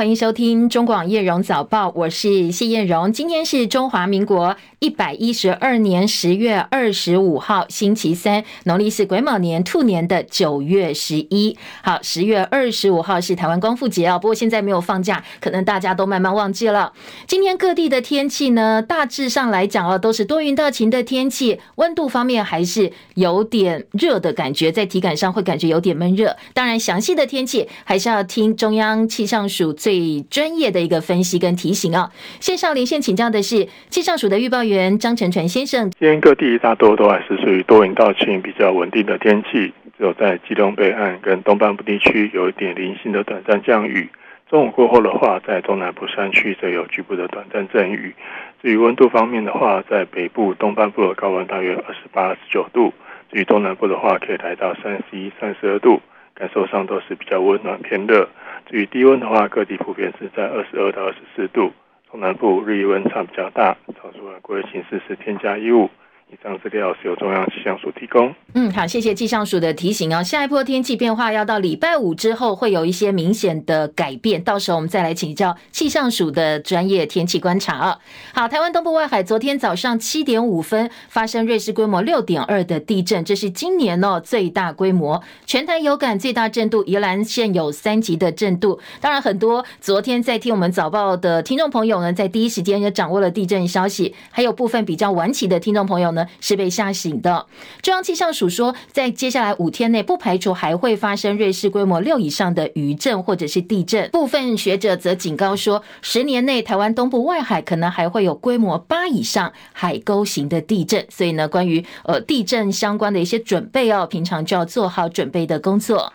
[0.00, 3.12] 欢迎收听中广叶荣早报，我是谢叶荣。
[3.12, 11.54] 今天是中华民国一百一十二年十月二十五号，星期三，农历是癸卯年兔年的九月十一。
[11.82, 16.94] 好，十月二十五号是台湾光复节啊，不过现在没有放假，可能大家都慢慢忘记了。
[17.26, 26.34] 今天各地的天气呢，大致上来讲哦，都是多云到晴的天气，温度方面还是有点热的感觉，在体感上会感觉有点闷热。
[26.54, 32.08] 当然，详细的天气还是要听中央气象署最最专业的一个分析跟提醒啊！
[32.38, 35.90] 线上连线请教的是气象署的预报员张成全先生。
[35.98, 44.08] 今天各地大多都还是属于多云到晴、比较稳定的天气，只有在基隆北岸跟东半部地区有一点零星的短暂降雨。
[44.48, 48.14] 中午过后的话，在中南部山区则有局部的短暂阵雨。
[48.62, 52.92] 至于温度方面的话，在北部、东半部的高温大约二十八、二十九度；
[53.32, 56.00] 至于东南部的话，可以来到三十一、三十二度，
[56.32, 58.28] 感受上都是比较温暖偏热。
[58.70, 61.72] 与低温的话，各地普遍是在二十二到二十四度，
[62.10, 65.90] 中南部日夜温差比较大，超出了国内形势是添加衣物。
[66.32, 68.32] 以上资料是由中央气象署提供。
[68.54, 70.22] 嗯，好，谢谢气象署的提醒哦。
[70.22, 77.98] 下一波天气变化要到礼拜五之后会有一些明显的改变，到时候我们再来请教气象署的专业天气观察啊。
[78.32, 85.20] 好，台湾东部外海昨天早上七点五分发生芮氏规模六点二的地震，这是今年哦最大规模。
[85.46, 88.78] 全台有感最大震度，宜兰县有三级的震度。
[89.00, 96.19] 当然，很多昨天在听我们早报的听众朋友呢，在第一时间也掌握了地震消息，还有部分比较晚起的听众朋友呢。
[96.40, 97.46] 是被吓醒的。
[97.82, 104.10] 中央气象署说，在接下来五天内，不排除还会发生瑞士规模六以上的余震或者是地震。
[104.10, 111.04] 部分学者则警告说，十年内台湾东部外海可能还会有规模八以上海沟型的地震。
[111.08, 116.12] 所以呢，关于呃地震相关的一些准备哦，平常就要做好准备的工作。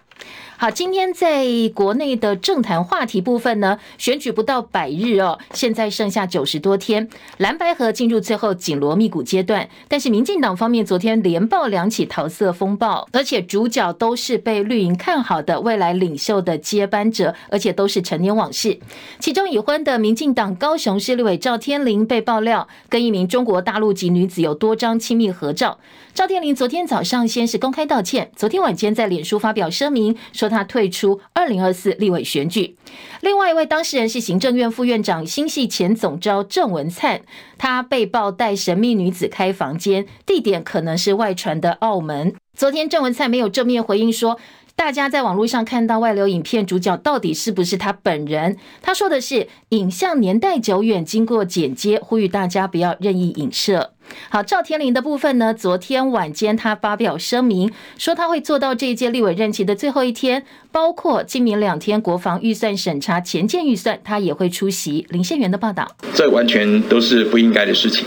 [0.57, 9.67] 好，今天在国内的政坛话题部分呢，选举不到百日哦，现在剩下九十多天，蓝白合进入最后紧锣密鼓阶段。
[9.89, 18.79] 但是民进党方面昨天连爆两起桃色风暴，而且主角都是被绿营看好的未来领袖的接班者，而且都是陈年往事。
[19.19, 25.77] 其中已婚的民进党高雄市立委赵天麟被爆料跟一名中国大陆籍女子有多张亲密合照。
[26.13, 30.44] 赵天麟昨天早上先是公开道歉，昨天晚间在脸书发表声明说。
[30.45, 32.77] 说他退出二零二四立委选举。
[33.21, 37.21] 另外一位当事人是行政院副院长、新系前总召郑文灿，
[37.57, 42.35] 他被曝带神秘女子开房间，地点可能是外传的澳门。
[42.55, 44.39] 昨天郑文灿没有正面回应说，
[44.77, 48.57] 大家在网络上看到外流影片，主角到底是不是他本人？
[48.81, 53.91] 他说的是影像年代久远，经过剪接，呼吁大家不要任意影射。
[54.29, 55.53] 好，赵天麟的部分呢？
[55.53, 65.07] 昨天晚间他发表声明，说他会做到这一届立委任期的最后一天，包括今明两天国防预算审查前建预算，他也会出席。
[65.09, 68.05] 林宪元的报道，这完全都是不应该的事情，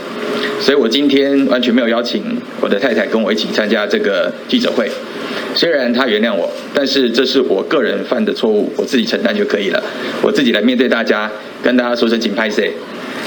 [0.61, 2.23] 所以我今天完全没有邀请
[2.61, 4.89] 我的太太跟我一起参加这个记者会。
[5.55, 9.83] 虽然他原谅我，但是这是我个人犯的错误，我自己承担就可以了。
[10.21, 11.29] 我自己来面对大家，
[11.63, 12.63] 跟大家说声“请拍摄”，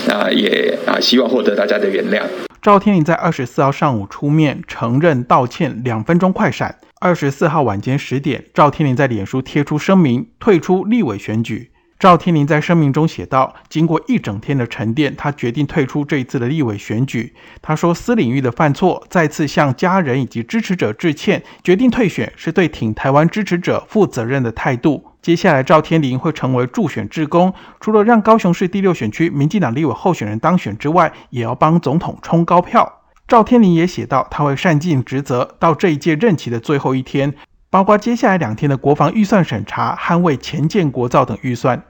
[0.08, 2.22] 啊，也啊，希望获得大家的原谅。
[2.62, 6.78] 赵天麟在二十四号上午出面承认道歉，两分钟快闪。
[7.00, 11.71] 二十四号晚间十点，赵天麟在脸书贴出声明，退出立委选举。
[12.02, 17.32] 赵天麟在声明中写道：“经过一整天的沉淀，他决定退出这一次的立委选举。
[17.60, 25.12] 他说，私领域的犯错，再次向家人以及支持者致歉，决定退选是对挺台湾支持者负责任的态度。
[25.22, 33.02] 接下来，赵天麟会成为助选志工，除了让高雄市第六选区民进党立委候选人当选之外，也要帮总统冲高票。
[33.28, 37.32] 赵天麟也写道，他会善尽职责，到这一届任期的最后一天，
[37.70, 41.80] 包括接下来两天的国防预算审查、捍卫前建国造等预算。”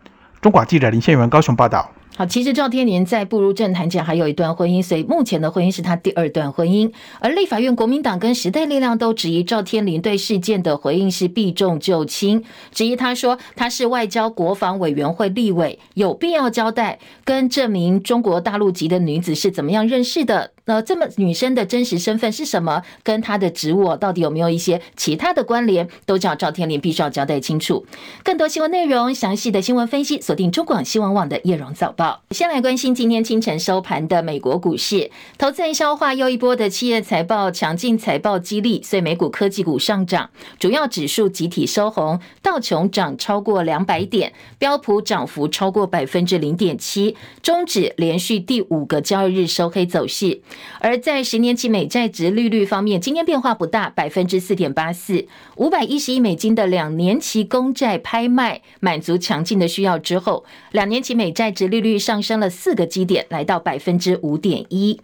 [0.42, 1.88] 中广记者林宪元高雄报道。
[2.16, 6.92] 好，其实赵天麟在步入政坛前还有一段婚姻，所以目前的婚姻是他第二段婚姻。
[7.20, 12.42] 而立法院国民党跟时代力量都质疑赵天麟对事件的回应是避重就轻，
[12.72, 20.50] 质疑他说他是外交国防委员会立委，有必要交代跟这名中国大陆籍的女子是怎么样认识的。
[20.64, 22.82] 那这么女生的真实身份是什么？
[23.02, 25.88] 跟她的职务到底有没有一些其他的关联？
[26.06, 27.84] 都叫赵天麟必须要交代清楚。
[28.22, 32.22] 更多新闻内容，详细的新闻分析，锁定中广新闻网的叶荣早报。
[32.30, 40.30] 先来关心今天清晨收盘的美国股市，投资人消化又一波的企业财报强劲财报激励，所以美股科技股上涨，
[40.60, 50.40] 主要指数集体收红，道琼涨超过两百点，标普涨幅超过百分之零点七，终止连续第五个交易日收黑走势。
[50.80, 55.26] 而在十年期美债值利率方面，今天变化不大，百分之四点八四，
[55.56, 65.00] 五百一十亿美金的两年期公债拍卖满足强劲的需要之后，两年期美债值利率上升了四个基点，来到百分之五点一。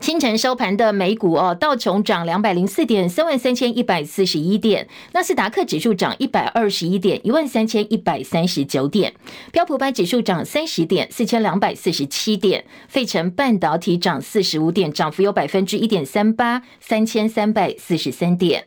[0.00, 9.12] 清晨收盘的美股哦，道琼涨两百零四点，三万三千一百四十一点；纳斯达克指数涨一百二十一点，一万三千一百三十九点；
[9.50, 18.66] 标普百指数涨三十点，四千两百四十七点；费城半导体涨四十五点，涨幅有百分之一点三八，三千三百四十三点。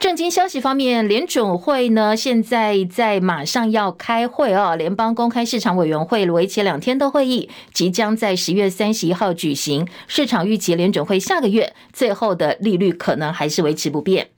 [0.00, 9.88] 正经消息方面，联准会呢现在在马上要开会哦，联邦公开市场委员会为期两天的会议即将在十月三十一号举行。
[10.06, 14.28] 市场预期联准会下个月最后的利率可能还是维持不变。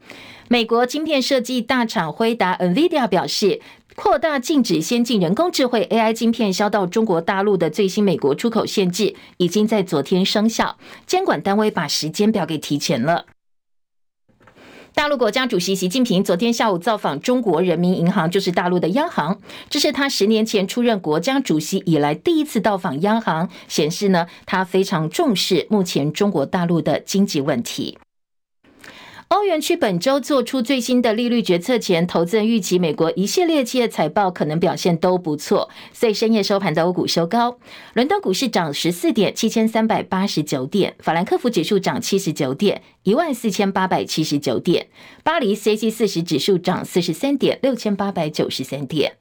[0.49, 3.61] 美国晶片设计大厂辉达 （NVIDIA） 表示，
[3.95, 13.27] 扩大禁止先进人工智慧 AI 晶片销到中国大陆的最新美国出口限制已经在昨天生效，监管单位把时间表给提前了。
[15.01, 19.41] 大陆国家主席习近平昨天下午造访中国人民银行，就是大陆的央行。
[19.71, 27.97] 这是他十年前出任国家主席以来第一次到访央行，显示呢，他非常重视目前中国大陆的经济问题。
[29.33, 37.57] 欧元区本周做出最新的利率决策前，投资人预期美国一系列企业财报可能表现都不错，所以深夜收盘的欧股收高。
[37.95, 44.87] 伦敦股市涨十四点，七千三百八十九点；法兰克福指数涨七十九点，一万四千八百七十九点；
[45.23, 49.13] 巴黎 CAC 四十指数涨四十三点，六千八百九十三点。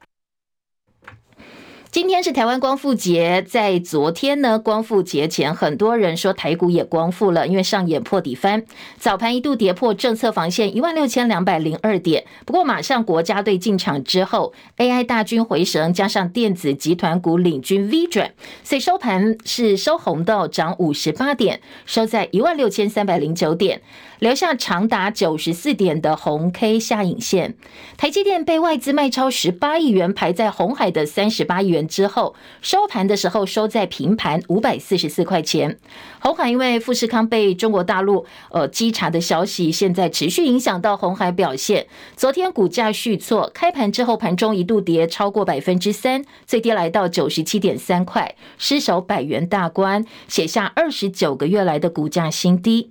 [1.92, 8.64] 今天是台湾光复节，在昨天呢，光复节前，很多人说台股也光复了，因为上演破底翻，
[8.96, 18.32] 早盘一度跌破政策防线一万六千两百零二点，不过马上国家队进场之后，AI 大军回神，加上电子集团股领军 V 转，
[18.62, 23.82] 所以收盘是收红的，涨五十八点，收在一万六千三百零九点。
[24.20, 27.54] 留下长达九十四点的红 K 下影线，
[27.96, 35.78] 台积电被外资卖超十八亿元，排在红海的三十八亿元之后，收盘的时候收在平盘五百四十四块钱。
[36.18, 41.86] 红海因为富士康被中国大陆呃稽查的消息，现在持续影响到红海表现。
[42.14, 52.90] 昨天股价续挫，开盘之后盘中一度跌超过百分之三，最低来到九十七点三块，失守百元大关，写下二十九个月来的股价新低。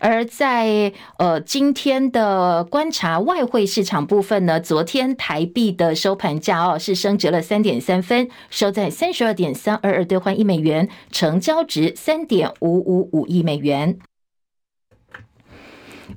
[0.00, 13.98] 而在呃今天的观察外汇市场部分呢，昨天台币的收盘价哦是升值了三点三分，收在三十二点三二二兑换一美元，成交值三点五五五亿美元。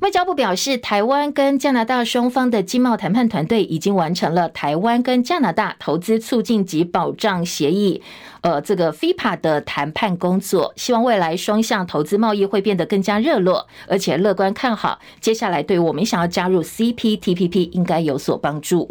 [0.02, 8.02] 外交部表示，台湾跟加拿大双方的经贸谈判团队已经完成了台湾跟加拿大投资促进及保障协议，
[8.42, 18.90] 呃，这个 FIPA 的谈判工作，希望未来双向投资贸易会变得更加热络，而且乐观看好，接下来对我们想要加入 CPTPP 应该有所帮助。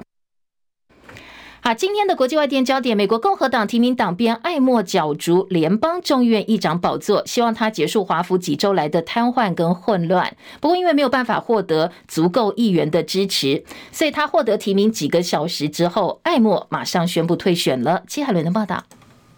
[1.65, 10.37] 好，今天的国际外电焦点，美国共和党提名党鞭艾默角逐联邦众议院议长宝座，希望他结束华府几周来的瘫痪跟混乱。
[10.61, 13.63] 不过，因为没有办法获得足够议员的支持，
[13.93, 18.03] 所以他获得提名几个小时之后，艾默马上宣布退选了。
[18.09, 18.83] 戚海伦的报道。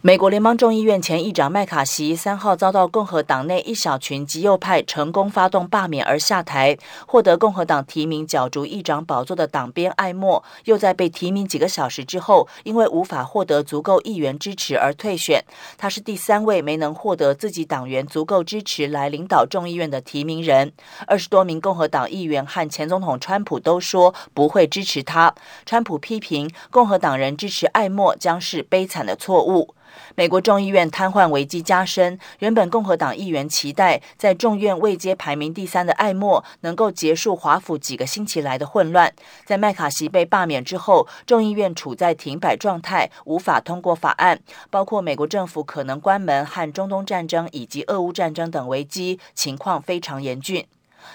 [0.06, 15.43] 美国联邦众议院前议长麦卡锡三号遭到共和党内一小群极右派成功发动罢免而下台，获得共和党提名角逐议长宝座的党鞭艾默，又在被提名几个小时之后，因为无法获得足够议员支持而退选。
[15.79, 20.70] 他是第三位没能获得自己党员足够支持来领导众议院的提名人。
[21.06, 25.34] 二十多名共和党议员和前总统川普都说不会支持他。
[25.65, 29.75] 川普批评共和党人支持艾默将是悲惨的错误。
[30.15, 39.13] 美国众议院瘫痪危机加深，原本共和党议员期待在众院位阶排名第三的艾默能够结束华府几个星期来的混乱。
[39.44, 50.67] 在麦卡锡被罢免之后，众议院处在停摆状态，无法通过法案，包括美国政府可能关门和中东战争以及俄乌战争等危机，情况非常严峻。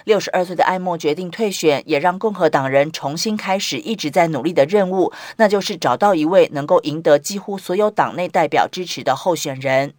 [0.06, 9.94] 六十二岁的艾默决定退选，也让共和党人重新开始一直在努力的任务，那就是找到一位能够赢得几乎所有党内代表支持的候选人。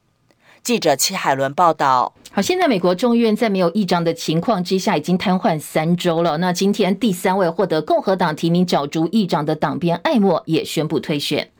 [0.62, 2.12] 记者戚海伦报道。
[2.32, 6.36] 好，现在美国众议院在没有议长的情况之下，已经瘫痪三周了。
[6.38, 11.50] 那今天第三位获得共和党提名角逐议长的党鞭艾默也宣布退选。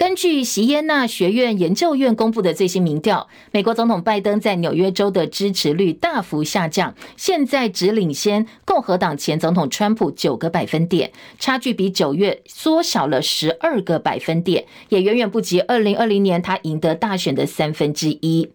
[0.00, 18.48] 根据席耶纳学院研究院公布的最新民调，美国总统拜登在纽约州的支持率大幅下降，现在只领先共和党前总统川普九个百分点，差距比九月缩小了十二个百分点，也远远不及二零二零年他赢得大选的三分之一。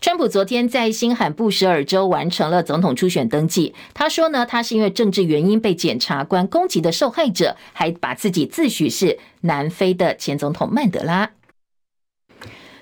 [0.00, 3.74] 川普昨天在新罕布什尔州完成了总统初选登记。
[3.94, 11.30] 他说呢，他是因为政治原因被检察官攻击的受害者，还把自己自诩是南非的前总统曼德拉。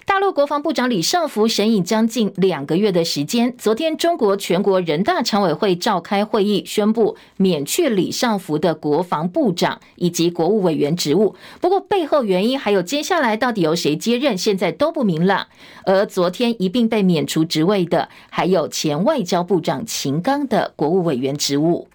[0.07, 11.35] 大陆国防部长李尚福审议将近两个月的时间，昨天中国全国人大常委会召开会议，宣布免去李尚福的国防部长以及国务委员职务。
[11.61, 15.47] 不过背后原因还有接下来到底由谁接任，现在都不明朗。
[15.87, 21.89] 而昨天一并被免除职位的，还有前外交部长秦刚的国务委员职务。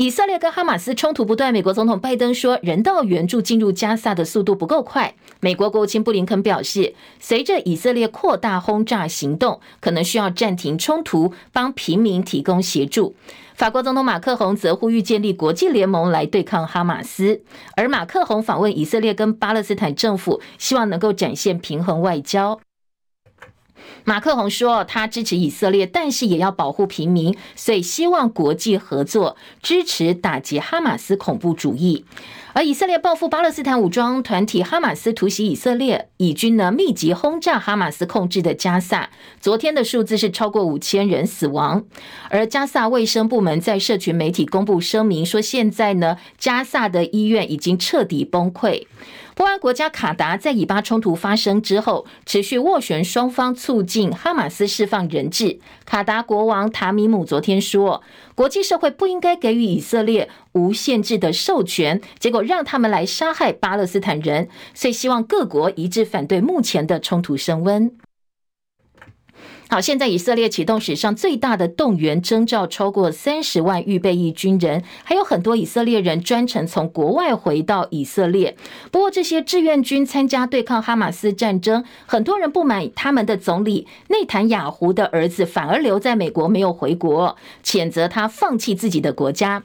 [0.00, 5.14] 以色列跟哈马斯冲突不断，美国总统拜登说，人道援助进入加萨的速度不够快。
[5.40, 13.14] 美国国务卿布林肯表示，随着以色列扩大轰炸行动，可能需要暂停冲突，帮平民提供协助。
[13.54, 17.42] 法国总统马克宏则呼吁建立国际联盟来对抗哈马斯，
[17.76, 22.58] 而马克宏访问以色列跟巴勒斯坦政府，希望能够展现平衡外交。
[24.04, 32.04] 马克宏说，他支持以色列，但是也要保护平民，所以希望国际合作，支持打击哈马斯恐怖主义。
[32.52, 39.08] 而以色列报复巴勒斯坦武装团体哈马斯突袭以色列，以军呢密集轰炸哈马斯控制的加萨，
[39.40, 41.84] 昨天的数字是超过五千人死亡。
[42.28, 48.84] 而加萨卫生部门在社群媒体公布声明说，现在呢加萨的医院已经彻底崩溃。
[49.40, 55.60] 波湾国家卡达在以巴冲突发生之后，持续斡旋双方促进哈马斯释放人质。
[55.86, 58.02] 卡达国王塔米姆昨天说，
[58.34, 67.90] 国际社会不应该给予以色列无限制的授权，结果让他们来杀害巴勒斯坦人，所以希望各国一致反对目前的冲突升温。
[69.70, 78.56] 好，现在以色列启动史上最大的动员征召，超过三十万预备役军人，还有很多以色列人专程从国外回到以色列。
[78.90, 89.62] 不过，这些志愿军参加对抗哈马斯战争，很多人不满他们的总理内塔雅胡的儿子反而留在美国没有回国，谴责他放弃自己的国家。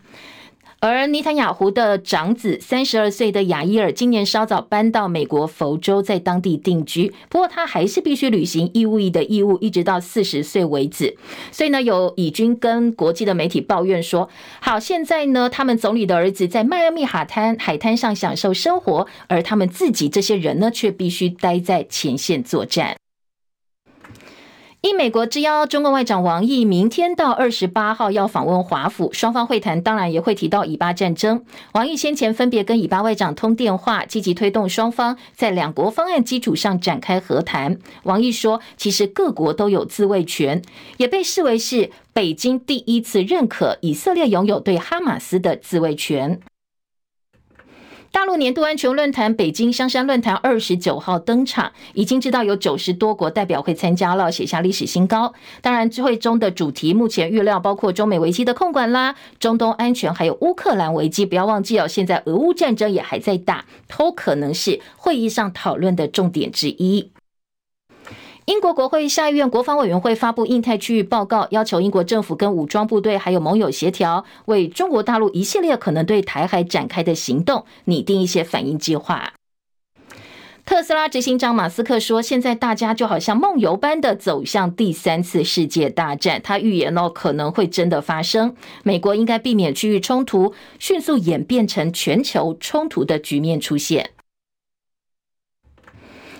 [0.81, 7.11] 而尼坦雅胡的长子三十二岁的亚伊尔今年稍早搬到美国佛州，在当地定居。
[7.27, 11.17] 不过他还是必须履行义务役的义务，一直到四十岁为止。
[11.51, 14.29] 所以呢，有以军跟国际的媒体抱怨说
[14.61, 22.95] ：“好，现在呢，他们总理的儿子在迈阿密海滩海滩上享受生活，而他们自己这些人呢，却必须待在前线作战。”
[24.85, 31.43] 应美国之邀，中共外长王毅明天到二十八号要访问华府，双方会谈，当然也会提到以巴战争。
[31.73, 37.79] 王毅先前分别跟以巴外长通电话，积极推动双方在两国方案基础上展开和谈。
[38.03, 40.61] 王毅说，其实各国都有自卫权，
[40.97, 46.39] 也被视为是北京第一次认可以色列拥有对哈马斯的自卫权。
[48.15, 55.33] 大陆年度安全论坛北京香山论坛二十九号登场，已经知道有九十多国代表会参加了，写下历史新高。
[55.61, 61.25] 当然，会中的主题目前预料包括中美危机的控管啦、中东安全，还有乌克兰危机。
[61.25, 63.65] 不要忘记哦，现在俄乌战争也还在打，
[63.97, 67.11] 都可能是会议上讨论的重点之一。
[68.45, 79.33] 英国国会下议院国防委员会发布印太区域报告，要求英国政府跟武装部队还有盟友协调，为中国大陆一系列可能对台海展开的行动拟定一些反应计划。
[80.63, 88.55] 特斯拉执行长马斯克说：“现在大家就好像梦游般的走向第三次世界大战，他预言哦可能会真的发生。
[88.83, 94.11] 美国应该避免区域冲突迅速演变成全球冲突的局面出现。”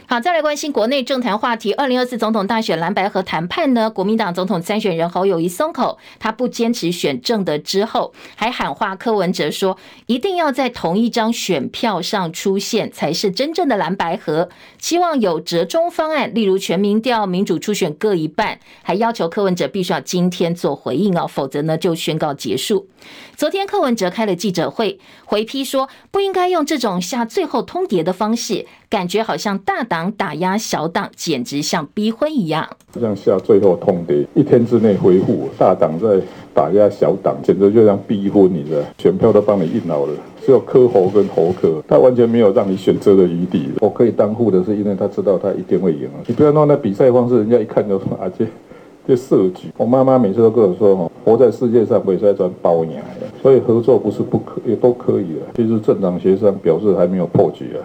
[0.08, 1.74] 好，再来关心国内政坛话题。
[1.74, 3.90] 二零二四总统大选蓝白河谈判呢？
[3.90, 14.50] 国民党总统参选人侯友宜松口，他不坚持选正的之后，还喊话柯文哲说，一定要在同一张选票上出现，才是真正的蓝白河。
[14.78, 22.88] 希望有折中方案，例如全民调、民主初选各一半，还要求柯文哲必须要今天做回应哦，否则呢就宣告结束。
[23.36, 28.68] 昨天柯文哲开了记者会，回批说不应该用这种下最后通牒的方式。
[28.96, 32.66] 感觉好像大党打压小党，简直像逼婚一样。
[32.98, 36.18] 像下最后通牒，一天之内回复，大党在
[36.54, 38.80] 打压小党，简直就像逼婚，你知道？
[38.98, 40.14] 选票都帮你印好了，
[40.46, 43.70] 只有柯侯跟侯科，他完全没有让你选择的余地。
[43.82, 46.08] 我可以当副的是因为他知道他一定会赢。
[46.26, 48.48] 你不要弄那比赛方式，人家一看就说啊，这
[49.06, 49.68] 这设局。
[49.76, 55.42] 我妈妈每次都跟我说，活在世界上不是在赚包养的，所以合作不是不可，也都可以的。
[55.54, 57.84] 其实政党协商表示还没有破局啊。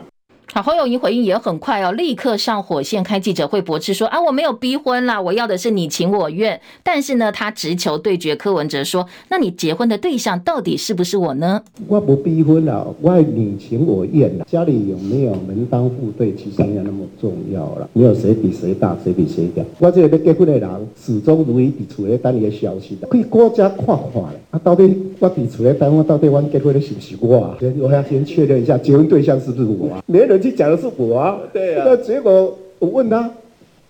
[0.52, 6.60] 好，侯友宜回应也很快哦，立刻上火线开记者会驳斥说啊，我没有逼婚啦，我要的是你情我愿。
[6.82, 11.62] 但是呢，他直球对决柯文哲说，那你结婚的对象到底是不是我呢？
[11.86, 14.44] 我不逼婚了，我爱你情我愿了。
[14.50, 17.88] 家里有没有门当户对，其实没有那么重要了。
[17.92, 19.64] 没有谁比谁大，谁比谁屌。
[19.78, 20.68] 我这个结婚的人，
[21.00, 24.20] 始终如一伫厝里等你的消息的，可以国家看看。
[24.50, 27.56] 啊，到底我伫厝里等我，到底我结婚的是不是我？
[27.78, 30.02] 我要先确认一下，结婚对象是不是我啊？
[30.06, 30.39] 没人。
[30.40, 33.30] 去讲的是我啊，对啊，那结果我问他，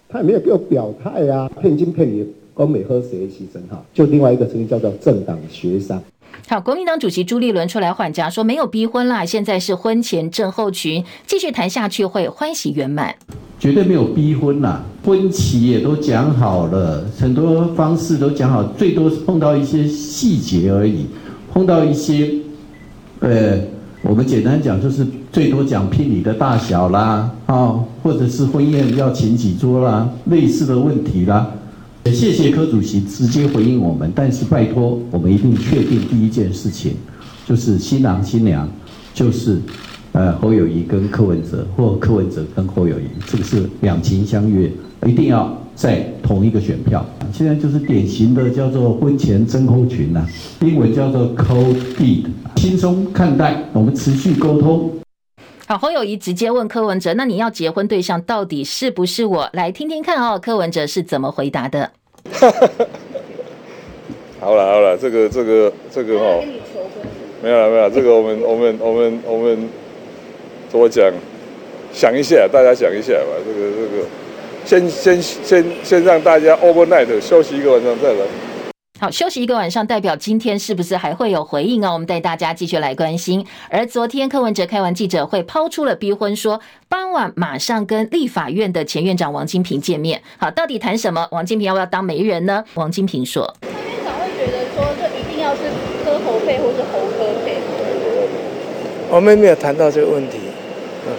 [0.08, 3.82] 他也没有给我表态啊，骗金骗银，光美喝谁牺牲哈？
[3.94, 6.02] 就另外一个声音叫做政党协商。
[6.48, 13.14] 好，国民党主席朱立伦出来换家说没有逼婚啦，现在是婚前症候群，继续谈下去会欢喜圆满，
[13.58, 21.06] 绝对没有逼婚啦，婚期也都讲好了，很多方式都讲好，最多是碰到一些细节而已，
[21.52, 22.30] 碰到一些，
[23.20, 23.58] 呃。
[24.02, 31.48] 我们简单讲，就是最多讲聘礼的大小啦，啊，或者是婚宴要请几桌啦，类似的问题啦。
[32.04, 36.94] 也谢谢柯主席直接回应我们，但是拜托，我们一定确定第一件事情，
[37.46, 38.68] 就是新郎新娘
[39.14, 39.58] 就是
[40.12, 44.68] 呃侯友谊跟柯文哲，或柯文哲跟侯友谊，这个是两情相悦，
[45.06, 47.04] 一定要在同一个选票。
[47.32, 50.26] 现在就是典型的叫做婚前征候群呐、啊，
[50.62, 52.24] 英文叫做 Cold deed，。
[52.56, 54.90] 轻松看待，我们持续沟通。
[55.70, 61.88] 好，侯友宜直接问柯文哲：“那你要结婚对象到底是不是我？”来听听看哦，柯文哲是怎么回答的。
[64.40, 66.24] 好了好了，这个这个这个哈，
[67.40, 69.68] 没有了没有了，这个我们我们我们我们
[70.68, 71.08] 怎么讲？
[71.92, 73.38] 想一下，大家想一下吧。
[73.46, 74.04] 这个这个，
[74.64, 78.18] 先先先先让大家 overnight 休息一个晚上再来。
[79.00, 81.94] 好，休息一个晚上，代表今天是不是还会有回应哦？
[81.94, 83.42] 我们带大家继续来关心。
[83.70, 90.20] 而昨天柯文哲开完记者会，抛出了逼婚说，说傍晚马上跟立法院的前院长王金平见面。
[90.36, 91.26] 好，到底谈什么？
[91.30, 92.62] 王金平要不要当媒人呢？
[92.74, 95.62] 王金平说，蔡院长会觉得说，这一定要是
[96.04, 97.56] 柯侯配，或是侯柯配？
[99.08, 100.36] 我们没有谈到这个问题，
[101.06, 101.12] 嗯，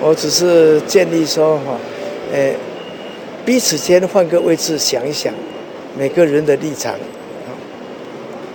[0.00, 1.76] 我只是建议说哈，
[2.32, 2.54] 诶，
[3.44, 5.34] 彼此间换个位置想一想，
[5.98, 6.94] 每个人的立场。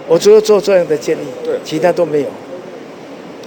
[0.08, 2.28] 我只有做这样的建议，对，其他都没有。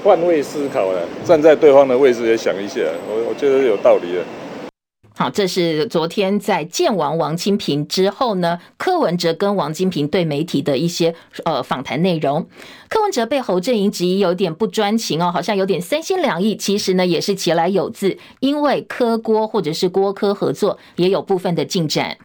[0.02, 4.22] 换位思考了，站在对方的位置也想一下，我我觉得有道理的。
[5.16, 12.46] 好，这是昨天在见完王金平之后呢，柯文哲跟王金平对媒体的一些呃访谈内容。
[12.88, 16.57] 柯文哲被侯阵营质疑有点不专情哦，好像有点三心两意。
[16.57, 22.18] 其实呢，也是其来有自，因为柯郭或者是郭柯合作也有部分的进展。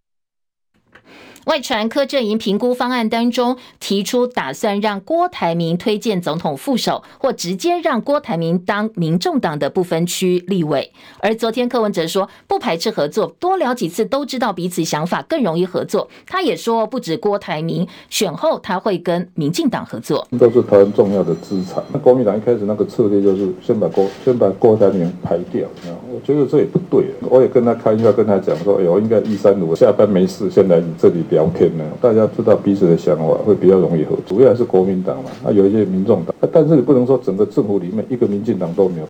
[1.46, 10.92] 外传柯阵营评估方案当中提出，打算让郭台铭推荐总统副手，或直接让郭台铭当民众党的不分区立委。
[11.20, 16.10] 而昨天柯文哲说不排斥合作，多聊几次都知道彼此想法，更容易合作。
[16.28, 21.84] 他也说不止郭台铭选后他会跟民进党合作，都是台湾重要的资产。
[21.92, 25.68] 那国民党一开始那个策略就是先把郭先把郭台铭排掉，
[26.12, 27.06] 我觉得这也不对。
[27.30, 31.50] 我也跟他开玩笑跟他讲说，哎呦，应该一三五下班没事先来你这里聊。
[31.50, 34.38] 天呢，大家知道彼此的想法，会比较容易合作。
[34.38, 39.09] 主要还是国民党嘛，啊，有一些民众党，但是你不能说整个政府里面一个民进党都没有。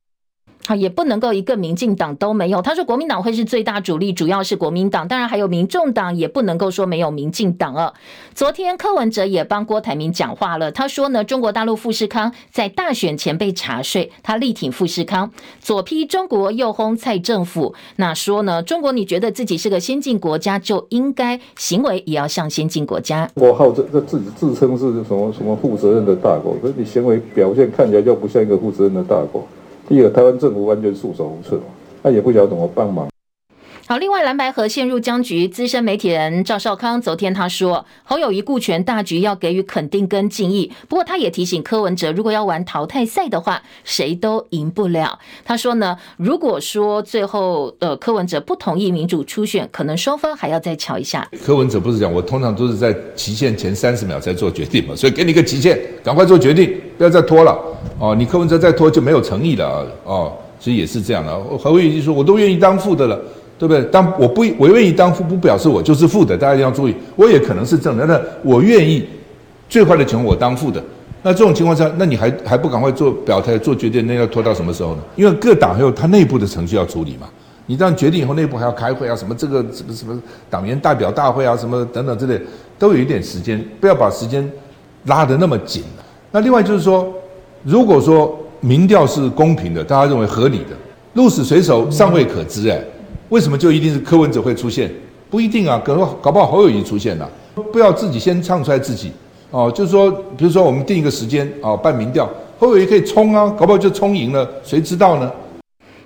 [0.70, 2.62] 好，也不能够一个民进党都没有。
[2.62, 7.92] 他说国民党会是最大主力，主要是国民党，当然还有民众党，也不能够说没有民进党啊。
[8.36, 17.74] 昨天柯文哲也帮郭台铭讲话了，他说呢，中国大陆富士康在大选前被查税，他力挺富士康，左批中国右轰蔡政府。
[17.96, 23.28] 那说呢，中国你觉得自己是个先进国家，就应该行为也要像先进国家。
[23.34, 29.44] 我号这这自己自称是什么什么负责任的大国，可是你行为表现看起来就不像一个负责任的大国。
[29.89, 31.60] 第一个，台湾政府完全束手无策，
[32.04, 33.10] 他也不晓得怎么帮忙。
[33.91, 40.71] 好，另外蓝白河陷入僵局，资深媒体人赵少康昨天他说，侯友宜顾全大局，要给予肯定跟敬意。
[40.88, 45.17] 不过他也提醒柯文哲，如果要玩淘汰赛的话，谁都赢不了。
[45.43, 51.28] 他说呢，如果说最后呃柯文哲不同意民主初选，可能双方还要再瞧一下。
[51.43, 57.58] 柯文哲不是讲，我通常都是在期限前三十秒才做决定嘛，所以给你个期限，赶快做决定，不要再拖了。
[57.97, 61.36] 哦，你柯文哲再拖就没有诚意了啊哦，其实也是这样的。
[61.58, 63.19] 侯友宜说，我都愿意当副的了。
[63.60, 63.84] 对不对？
[63.91, 66.95] 当我不我愿意当副，不表示我就是副的，大家一定要注意。
[67.17, 69.06] 我也可能是正的，那我愿意
[69.67, 70.82] 最坏的情况我当副的。
[71.22, 74.08] 那这种情况下，那你还还不赶快做表态、做决定？
[74.08, 75.02] 那要拖到什么时候呢？
[75.17, 77.28] 因为各党还有他内部的程序要处理嘛。
[77.65, 80.17] 你这样决定以后，内部还要开会啊，什么这个什么什么
[80.50, 82.39] 党员代表大会啊，什么等等之类，
[82.80, 84.50] 都有一点时间，不要把时间
[85.06, 85.84] 拉得那么紧。
[86.32, 87.13] 那另外就是说，
[87.63, 90.76] 如果说民调是公平的，大家认为合理的。
[91.13, 92.82] 鹿死谁手尚未可知，哎，
[93.30, 94.92] 为什么就一定是柯文哲会出现？
[95.30, 97.30] 不一定啊，可能搞不好侯友谊出现了，
[97.72, 99.12] 不要自己先唱出来自己
[99.52, 105.32] 哦，就是说，比如说我们定一个时间哦，办民调，侯友谊可以冲啊，搞不好就冲赢了，谁知道呢？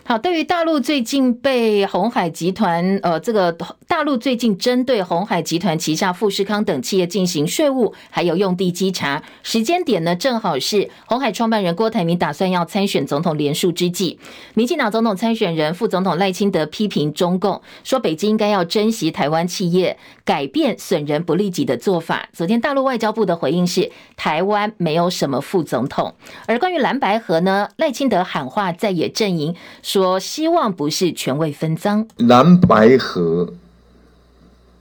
[0.05, 3.55] 好，对于大陆最近被鸿海集团，呃，这个
[3.87, 14.19] 大陆最近针对鸿海集团旗下富士康等企业进行税务还有用地稽查，时间点呢，正好是红海创办人郭台铭打算要参选总统连署之际。
[14.55, 22.27] 民进党总统参选人副总统赖清德批评中共，说北京应该要珍惜台湾企业，改变损人不利己的做法。
[22.33, 26.13] 昨天大陆外交部的回应是，台湾没有什么副总统。
[26.45, 29.55] 而关于蓝白河呢，赖清德喊话在野阵营。
[29.93, 33.53] 说希望不是权位分赃，蓝白合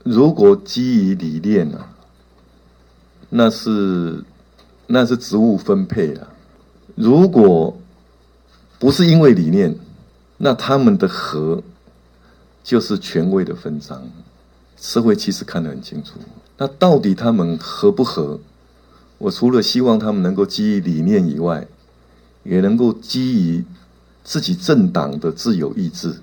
[0.01, 1.93] 如果基于理念啊，
[3.29, 4.23] 那是
[4.87, 6.27] 那是职务分配啊。
[6.95, 7.77] 如果
[8.79, 9.77] 不是因为理念，
[10.37, 11.61] 那他们的合
[12.63, 14.01] 就是权位的分赃。
[14.77, 16.13] 社会其实看得很清楚，
[16.57, 18.39] 那到底他们合不合？
[19.19, 21.67] 我除了希望他们能够基于理念以外，
[22.41, 23.63] 也能够基于。
[24.23, 26.15] 自己政党的自由意志，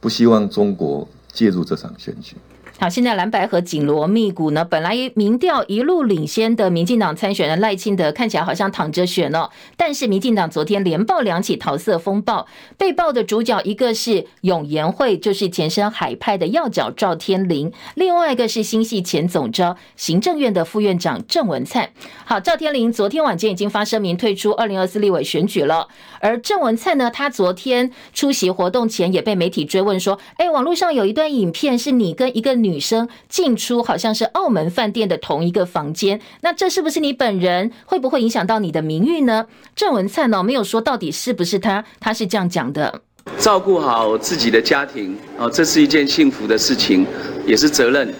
[0.00, 2.36] 不希望中国介入这场选举。
[2.78, 4.62] 好，现在蓝白和紧锣密鼓呢。
[4.62, 21.88] 本来民调一路领先的民进党参选人赖清德看起来好像躺着选哦，但是民进党昨天连爆两起桃色风暴，被爆的主角一个是永延会，就是前身海派的要角赵天麟，另外一个是新系前总召行政院的副院长郑文灿。
[22.26, 25.88] 好，赵天麟昨天晚间已经发声明退出二零二四立委选举了，
[26.20, 32.65] 而郑文灿呢，他昨天出席活动前也被媒体追问说，哎，网络上有一段影片是你跟一个女。
[32.68, 37.70] 女生进出好像是澳门饭店的同一个房间，那这是不是你本人？
[37.84, 39.46] 会不会影响到你的名誉呢？
[39.74, 43.00] 郑文灿呢没有说到底是不是他，他是这样讲的：
[43.38, 47.06] 照顾好自己的家庭哦，这是一件幸福的事情，
[47.46, 48.12] 也是责任。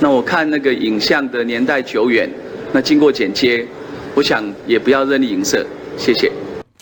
[0.00, 2.28] 那我看那个影像的年代久远，
[2.72, 3.66] 那经过剪接，
[4.14, 6.30] 我想也不要任意影射，谢谢。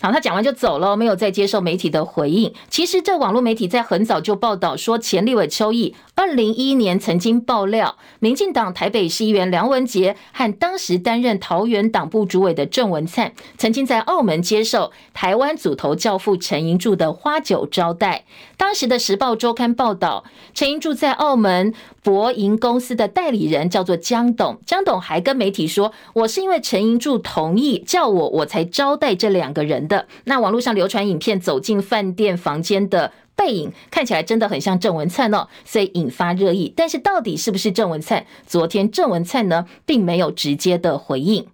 [0.01, 2.53] 好，他讲完就走了，没有再接受媒体的回应。
[2.69, 18.23] 其实这网络媒体在很早就报道说，前立委邱毅二零一一年曾经爆料，民进党台北市议员梁文杰和当时担任桃园党部主委的郑文灿，曾经在澳门接受台湾组头教父陈银柱的花酒招待。
[18.55, 20.23] 当时的时报周刊报道，
[20.53, 36.73] 陈银柱在澳门博银公司的代理人叫做江董，江董还跟媒体说：“我是因为陈银柱同意叫我，我才招待这两个人。”的那网络上流传影片走进饭店房间的背影，看起来真的很像郑文灿哦，所以引发热议。
[36.75, 38.25] 但是到底是不是郑文灿？
[38.47, 41.45] 昨天郑文灿呢，并没有直接的回应。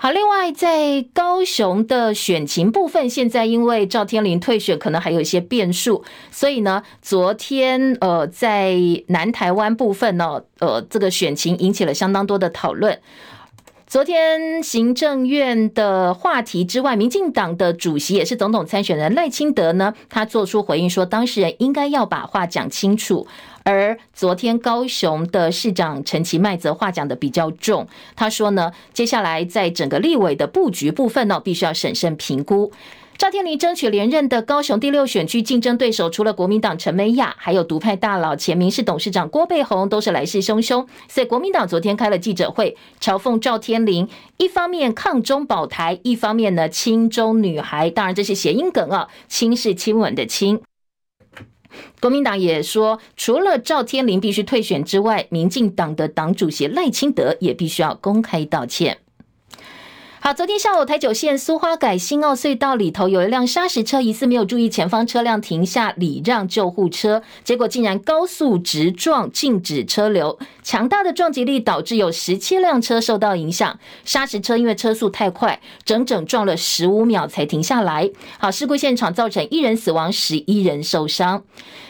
[0.00, 8.76] 好，另外在高雄的选情部分，现在因为赵天麟退选，可能还有一些变数，所以呢，昨天呃，在
[9.08, 13.00] 南台湾部分呢，呃，这个选情引起了相当多的讨论。
[13.88, 23.26] 昨天行政院的话题之外，民进党的主席也是总统参选人赖清德呢，他做出回应说，当事人应该要把话讲清楚。
[23.68, 32.72] 而昨天高雄的市长陈其迈则话讲得比较重，他说呢，接下来在整个立委的布局部分呢，必须要审慎评估。
[33.18, 40.86] 赵天麟争取连任的高雄第六选区竞争对手，除了国民党陈美雅，还有独派大佬前民视董事长郭背鸿，都是来势汹汹。
[41.06, 50.58] 所以国民党昨天开了记者会，嘲讽赵天麟，一方面抗中保台，一方面呢亲中女孩，当然这是谐音梗啊，亲是亲吻的亲。
[52.00, 58.98] 国民党也说，除了赵天麟必须退选之外，民进党的党主席赖清德也必须要公开道歉。
[60.20, 73.78] 好，昨天下午台九线苏花改新澳隧道里头有一辆砂石车，疑似没有注意前方车辆停下礼让救护车，结果竟然高速直撞，禁止车流，强大的撞击力导致有十七辆车受到影响。
[74.04, 78.10] 砂石车因为车速太快，整整撞了十五秒才停下来。
[78.38, 81.44] 好，事故现场造成一人死亡，十一人受伤。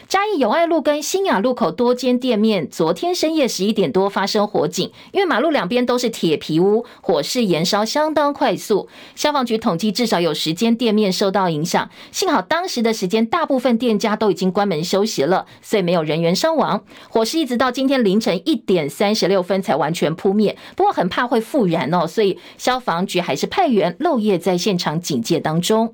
[0.09, 8.89] 嘉义友爱路跟新雅路口多间店面，昨天深夜十一点多发生火警，因为马路两边都是铁皮屋，火势延烧相当快速。
[9.13, 16.83] 消防局统计至少有十间店面受到影响，幸好当时的时间大部分店家都已经关门休息了，所以没有人员伤亡。
[17.07, 25.93] 火势一直到今天凌晨一点三十六分才完全扑灭，不过很怕会复燃哦，所以消防局还是派员漏夜在现场警戒当中。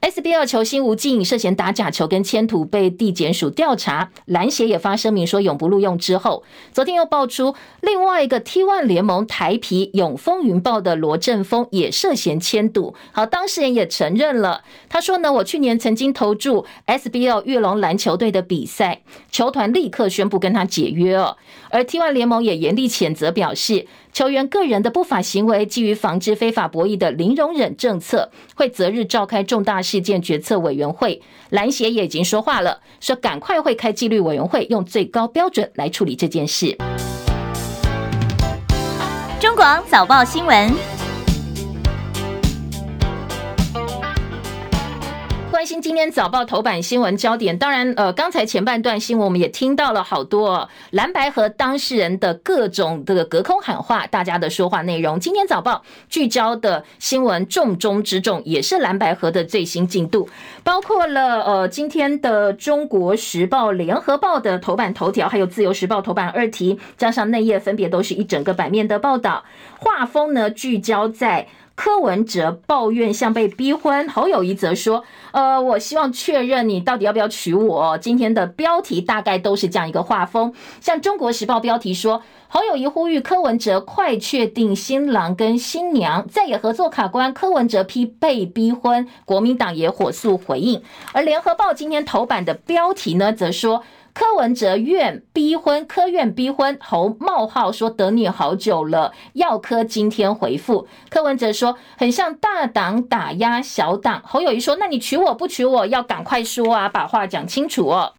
[0.00, 5.98] SBL 球星吴静涉嫌打假球跟签赌被地检署调查，篮协也发声明说永不录用。
[5.98, 12.94] 之后，昨天又爆出另外一个 T1 联盟台啤永丰云豹的罗振峰也涉嫌签赌。
[13.12, 21.36] 好，当事人也承认了，他说呢，我去年曾经投注 SBL 跃龙篮球队的比赛，球团立刻宣布跟他解约哦。
[21.68, 23.86] 而 T1 联盟也严厉谴责，表示。
[24.12, 31.22] 球员个人的不法行为，基于防止非法博弈的零容忍政策，会择日召开重大事件决策委员会。
[31.50, 36.76] 篮协也已经说话了，说赶快会开纪律委员会，用最高标准来处理这件事。
[39.40, 40.89] 中广早报新闻。
[45.60, 55.20] 关心今天早报头版新闻焦点，当然，呃，刚才前半段新闻我们也听到了好多蓝白和当事人的各种的隔空喊话，大家的说话内容。
[55.20, 60.30] 今天早报聚焦的新闻重中之重，也是蓝白和的最新进度，
[60.64, 69.44] 包括了呃今天的中国时报、联合报的头版头条，还有自由时报头版二题，加上内页分别都是一整个版面的报道，
[69.78, 71.48] 画风呢聚焦在。
[71.82, 80.52] 柯文哲抱怨像被逼婚，侯友宜则说：“呃，我希望确认你到底要不要娶我。”今天的标题大概都是这样一个画风。
[80.82, 87.32] 像《中国时报》标题说，侯友宜呼吁柯文哲快确定新郎跟新娘，再也合作卡关。
[87.32, 90.82] 柯文哲批被逼婚，国民党也火速回应。
[91.14, 93.82] 而《联合报》今天头版的标题呢，则说。
[94.20, 96.76] 柯文哲愿逼婚，柯愿逼婚。
[96.78, 100.86] 侯冒号说等你好久了，要柯今天回复。
[101.08, 104.20] 柯文哲说很像大党打压小党。
[104.22, 108.12] 侯友谊说，那你娶我不娶我，要赶快说啊，把话讲清楚哦。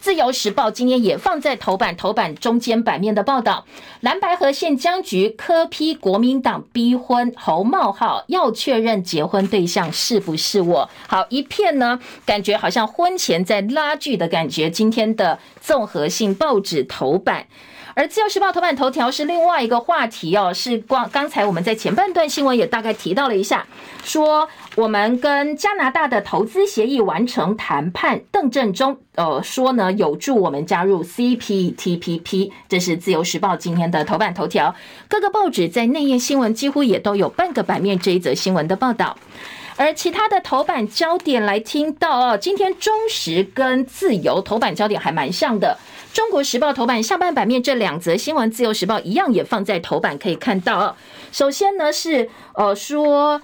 [0.00, 3.66] 自由时报今天也放在头版，头版中间版面的报道，
[4.00, 10.88] 蓝白河现僵局，柯批国民党逼婚，侯茂浩要确认结婚对象是不是我？
[11.06, 14.70] 好，一片呢，感觉好像婚前在拉锯的感觉。
[14.70, 17.46] 今天的综合性报纸头版。
[17.98, 23.66] 而自由时报头版头条是另外一个话题哦，是光刚才我们在前半段新闻也大概提到了一下，
[24.04, 34.72] 说我们跟加拿大的投资协议完成谈判，邓正中呃说呢有助我们加入 CPTPP，这是自由时报今天的头版头条，
[35.08, 39.18] 各个报纸在内页新闻几乎也都有半个版面这一则新闻的报道。
[39.74, 45.76] 而其他的头版焦点来听到哦，今天中时跟自由头版焦点还蛮像的。
[46.18, 50.96] 中国时报头版下半版面这两则新闻，自由时报一样也放在头版可以看到。
[51.30, 53.40] 首先呢是呃说。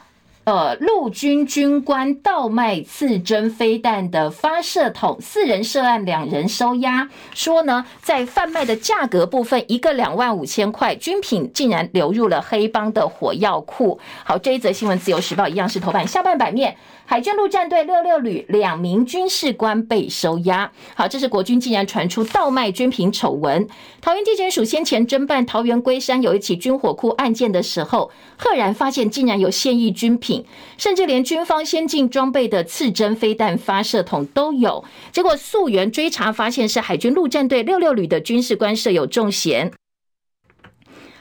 [0.47, 7.09] 呃，陆军军官盗卖刺针飞弹的发射筒，四人涉案，两人收押。
[7.35, 13.99] 说呢，在贩卖的价格部分，一个两万五千块，军品竟然流入了黑帮的火药库。
[14.23, 16.77] 好，这一则新闻，自由时报一样是头版下半版面。
[17.07, 20.73] 海军陆战队六六旅两名军事官被收押。
[20.95, 23.69] 好，这是国军竟然传出倒卖军品丑闻。
[24.01, 30.45] 桃园地检署先前侦办桃园龟山有一起军火库案件的时候，赫然发现竟然有现役军品，
[30.79, 34.83] 甚至连军方先进装备的刺针飞弹发射筒都有。
[35.13, 39.71] 结果溯源追查发现是海军陆战队六六旅的军事官涉有重嫌。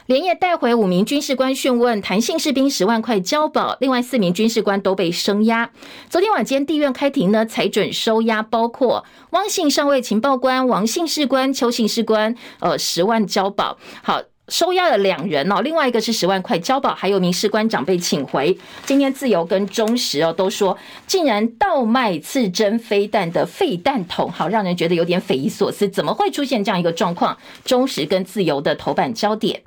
[0.06, 5.70] 连夜带回五名军事官讯问，谈信士兵十万块交保，另外四名军事官都被声押。
[6.10, 13.78] 昨天晚间地院开庭呢，裁准收押，包括汪姓上尉情报官、王姓士官、邱姓士官，呃，十万交保。
[14.02, 18.58] 好，收押了两人哦，另外一个是十万块交保，还有名士官长被请回。
[18.84, 27.38] 今天自由跟中时哦都说，竟然倒卖刺针飞弹的废弹筒，好让人觉得有点匪夷所思，怎么会出现这样一个状况？
[27.64, 29.62] 中时跟自由的头版焦点。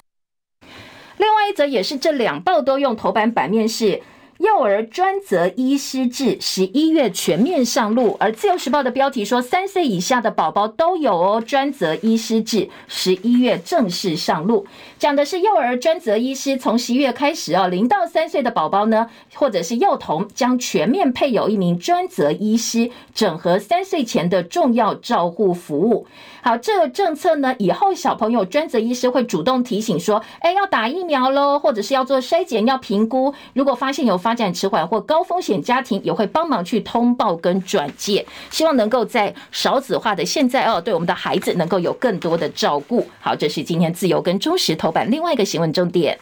[1.18, 4.02] 另外一则也是这两报都用头版版面是
[4.38, 14.68] 幼儿专责医师制十一月全面上路，而自由时报的标题说三岁以下的宝宝都有哦，专责医师制十一月正式上路，
[15.00, 26.06] 讲的是幼儿专责医师从十一月开始哦，零到三岁的宝宝呢，或者是幼童将全面配有一名专责医师，整合三岁前的重要照护服务。
[26.48, 33.34] 好，这个政策呢，以后小朋友专责医师会主动提醒说，哎，要打疫苗喽，或者是要做筛检、要评估。
[33.52, 38.26] 如果发现有发展迟缓或高风险家庭，也会帮忙去通报跟转介。
[38.50, 43.06] 希望能够在少子化的现在哦，对我们的孩子能够有更多的照顾。
[43.20, 46.18] 好，这是今天自由跟中实头版另外一个新闻重点。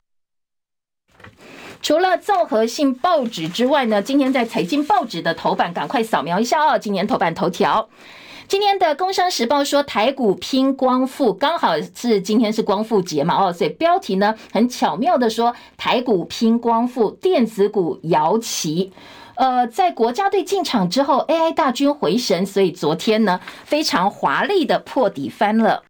[1.83, 7.87] 除了综合性报纸之外呢，今天在财经报纸的头版，赶快扫描一下哦，今年头版头条。
[8.47, 18.91] 今天的《工商时报》说台股拼光复，刚好是今天是光复节嘛，哦，所以标题呢很巧妙的说台股拼光复，电子股摇旗。
[19.35, 25.83] 呃，在国家队进场之后，AI 大军回神，所以昨天呢非常华丽的破底翻了。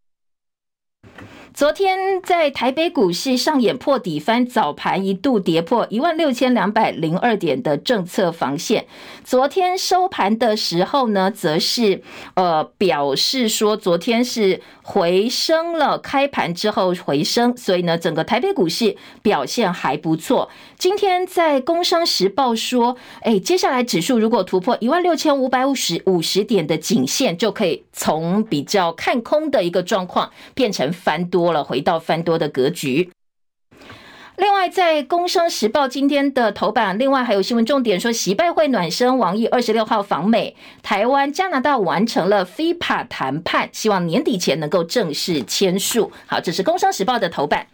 [1.56, 8.86] 昨天在台北股市上演破底翻，早盘一度跌破一万六千两百零二点的政策防线。
[9.24, 12.02] 昨天收盘的时候呢，则是
[12.34, 20.50] 呃表示说，昨天是回升了，开盘之后回升，所以呢，整个台北股市表现还不错。
[20.78, 33.12] 今天在《工商时报》说，哎，接下来指数如果突破一万六千五百五十五十点的颈线，就可以从比较看空的一个状况变成翻多多了，回到翻多的格局。
[34.38, 46.12] 另外，在《工商时报》今天的头版，另外还有新闻重点说，习拜会暖身，王毅二十六号访美，台湾、加拿大完成了 FIPA 谈判，希望年底前能够正式签署。
[46.26, 47.68] 好，这是《工商时报》的头版。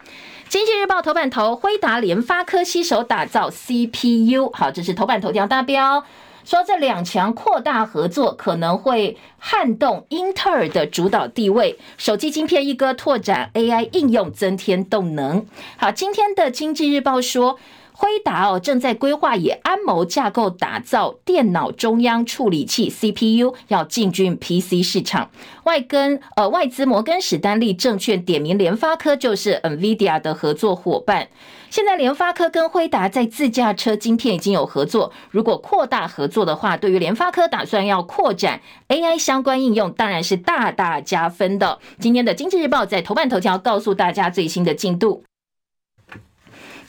[0.48, 4.52] 经济日报头版头，辉达、联发科携手打造 CPU。
[4.52, 6.04] 好，这是头版头条大标，
[6.44, 11.78] 说这两强扩大合作可能会撼动英特尔的主导地位。
[11.96, 15.46] 手机晶片一哥拓展 AI 应用，增添动能。
[15.76, 17.58] 好，今天的经济日报说。
[18.02, 25.30] 辉达哦，正在规划以安谋架构打造电脑中央处理器 CPU，要进军 PC 市场。
[25.62, 31.28] 外跟呃外资摩根史丹利证券点名联发科，就是 NVIDIA 的合作伙伴。
[31.70, 41.78] 现在联发科跟辉达在自驾车晶片已经有合作，如果扩大合作的话，对于联发科打算要扩展 AI 相关应用，当然是大大加分的。
[42.00, 45.22] 今天的经济日报在头版头条告诉大家最新的进度。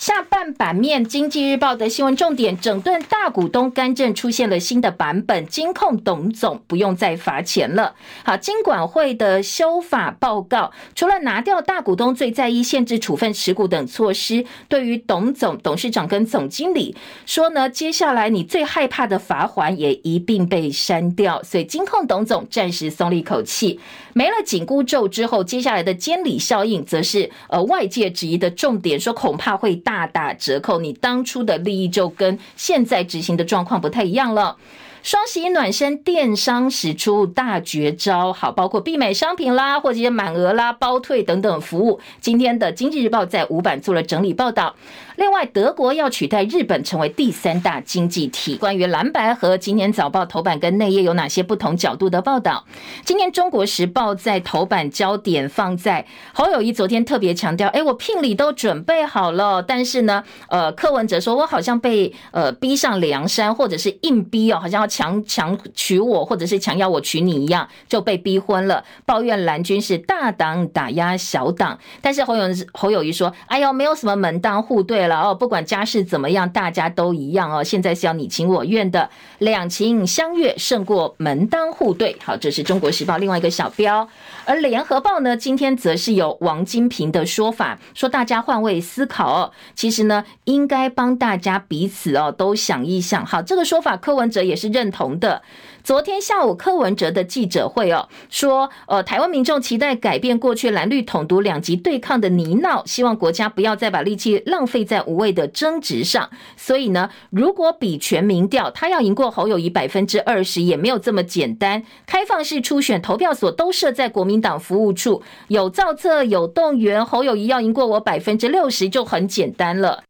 [0.04, 7.96] 下半版面，《经济日报》的新闻重点：整顿大股东干政出现了新的版本，金控董总不用再罚钱了。
[8.26, 23.80] 好，金管会的修法报告，除了拿掉大股东最在意限制处分持股等措施，对于董总、董事长跟总经理说呢，接下来你最害怕的罚款也一并被删掉，所以金控董总暂时松了一口气。
[24.12, 29.93] 没了紧箍咒之后，接下来的监理效应，则是呃外界质疑的重点，说恐怕会大。
[29.94, 34.58] 大打折扣，你当初的利益就跟现在执行的状况不太一样了。
[35.04, 42.00] 双十一暖身，电商使出大绝招，好，包括必买商品啦，或者一些满额啦、包退等等服务。
[42.20, 44.74] 今天的经济日报在五版做了整理报道。
[45.16, 48.56] 另外，德国要取代日本成为第三大经济体。
[48.56, 52.66] 关于蓝白和，今天早报头版跟内页有哪些不同角度的报道？
[53.06, 68.84] 今天中国时报在头版焦点放在侯友谊昨天特别强调，哎，我聘礼都准备好了，但是呢，呃，柯文哲说我好像被呃逼上梁山，或者是硬逼哦，好像要强强娶我，或者是强要我娶你一样，就被逼婚了。
[69.06, 75.03] 抱怨蓝军是大党打压小党，但是侯友侯友宜说，哎呦，没有什么门当户对。
[75.08, 77.64] 了哦，不管家世怎么样，大家都一样哦。
[77.64, 82.16] 现在是要你情我愿的，两情相悦胜过门当户对。
[82.24, 84.08] 好，这是中国时报另外一个小标，
[84.46, 93.26] 而联合报呢，今天则是有王金平的说法，说大家换位思考哦，其实呢，应该帮大家彼此哦都想一想。
[93.26, 95.42] 好，这个说法柯文哲也是认同的。
[95.84, 106.30] 昨天下午，柯文哲的记者会哦，说，呃，台湾民众期待改变过去蓝绿统独两极对抗的泥淖，希望国家不要再把力气浪费在无谓的争执上。
[106.56, 111.84] 所以呢，如果比全民调，他要赢过侯友谊百分之二十，也没有这么简单。
[112.06, 120.04] 开放式初选投票所都设在国民党服务处，有造册，有动员，侯友谊要赢过我百分之六十就很简单了。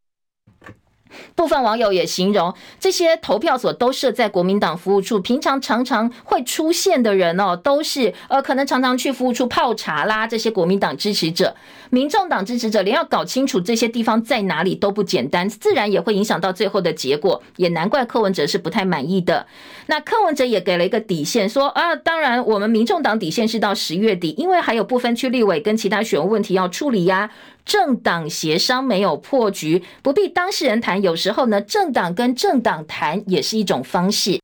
[1.36, 10.28] 部分网友也形容，这些投票所都设在国民党服务处，平常常常会出现的人哦，都是呃，可能常常去服务处泡茶啦。
[10.28, 11.56] 这些国民党支持者、
[11.90, 17.42] 民众党支持者，连要搞清楚这些地方在哪里都不简单，自然也会影响到最后的结果。
[17.58, 19.46] 也难怪柯文哲是不太满意的。
[19.88, 27.30] 那柯文哲也给了一个底线，说啊，当然我们民众党底线是到十月底，因为还有部分区立委跟其他选务问题要处理呀。
[27.66, 31.02] 政党协商没有破局，不必当事人谈。
[31.02, 34.43] 有时候呢，政党跟政党谈也是一种方式。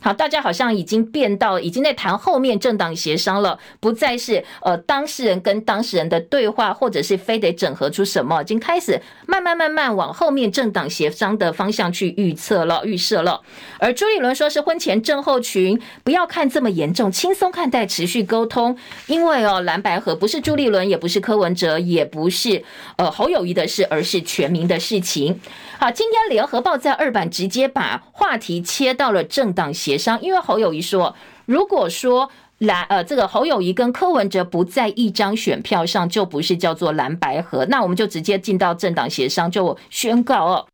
[0.00, 13.40] 好，大家好像已经变到已经在谈后面政党协商了，不再是呃当事人跟当事人的对话，或者是非得整合出什么，已经开始慢慢慢慢往后面政党协商的方向去预测了、预设了。
[13.78, 18.76] 而朱立伦说是婚前症候群，不要看这么严重，轻松看待，持续沟通。
[19.06, 22.62] 因为哦，蓝白合不是朱立伦，也不是柯文哲，也不是
[22.96, 25.40] 呃侯友谊的事，而是全民的事情。
[25.78, 31.14] 好，今天联合报在二版直接把话题切到了政党协商，因为侯友宜说，
[31.46, 37.64] 如果说蓝呃，这个侯友宜跟柯文哲不在一张选票上，就不是叫做蓝白合。
[37.66, 40.66] 那我们就直接进到政党协商，就宣告哦。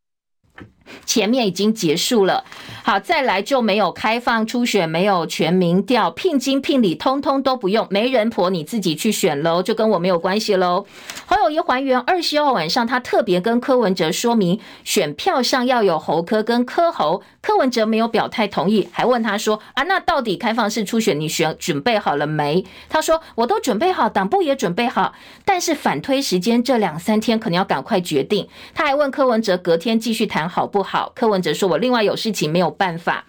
[1.06, 2.44] 前面已经结束了，
[2.82, 10.84] 好，再来就没有开放初选，没有全民调，聘金聘礼通通都不用，媒人婆你自己去选喽，就跟我没有关系喽。
[11.24, 22.64] 侯友宜还原二十号晚上，他特别跟柯文哲说明，选票上要有侯柯跟柯侯，柯文哲没有表态同意，还问他说啊，那到底开放式初选你选准备好了没？
[22.88, 25.12] 他说我都准备好，党部也准备好，
[25.44, 28.48] 但是反推时间这两三天可能要赶快决定。
[28.74, 31.12] 他还问柯文哲隔天继续谈好不好？
[31.14, 33.26] 柯文哲说：“我另外有事情，没有办法。”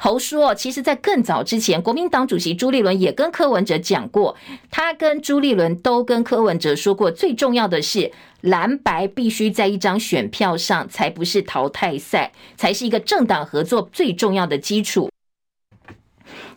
[0.00, 4.36] 侯说：“其实，在更早之前，国民党主席朱立伦也跟柯文哲讲过，
[4.70, 15.10] 他跟朱立伦都跟柯文哲说过，最重要的是蓝白必须在一张选票上，才不是淘汰赛，才是一个政党合作最重要的基础。”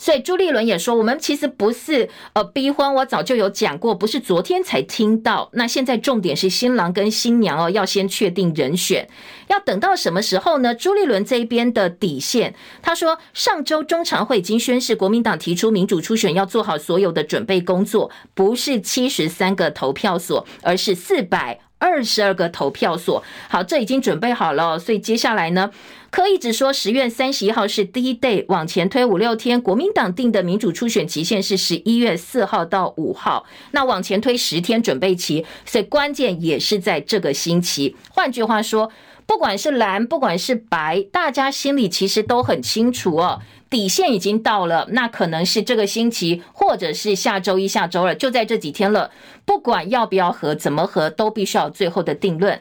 [0.01, 5.47] 所以朱立伦也说，我们其实不是呃逼婚，我早就有讲过，不是昨天才听到。
[5.53, 9.07] 那现在重点是新郎跟新娘哦，要先确定人选，
[9.47, 10.73] 要等到什么时候呢？
[10.73, 23.23] 朱立伦这边的底线，他说上周中常会已经宣示，国民党提出民主初选要做好所有的准备工作，不是七十三个投票所，而是四百二十二个投票所。
[23.47, 25.69] 好，这已经准备好了，所以接下来呢？
[26.11, 37.95] 柯一直说十月三十一号是第一 day，往前推五六天，国民党定的民主初选期限是十一月四号到五号，那往前推十天准备期，所以关键也是在这个星期。
[38.09, 38.91] 换句话说，
[39.25, 43.39] 不管是蓝，不管是白，大家心里其实都很清楚哦，
[43.69, 49.11] 底线已经到了，那可能是这个星期，或者是下周一、下周二，就在这几天了。
[49.45, 52.59] 不管要不要和，怎么和，都必须要最后的定论。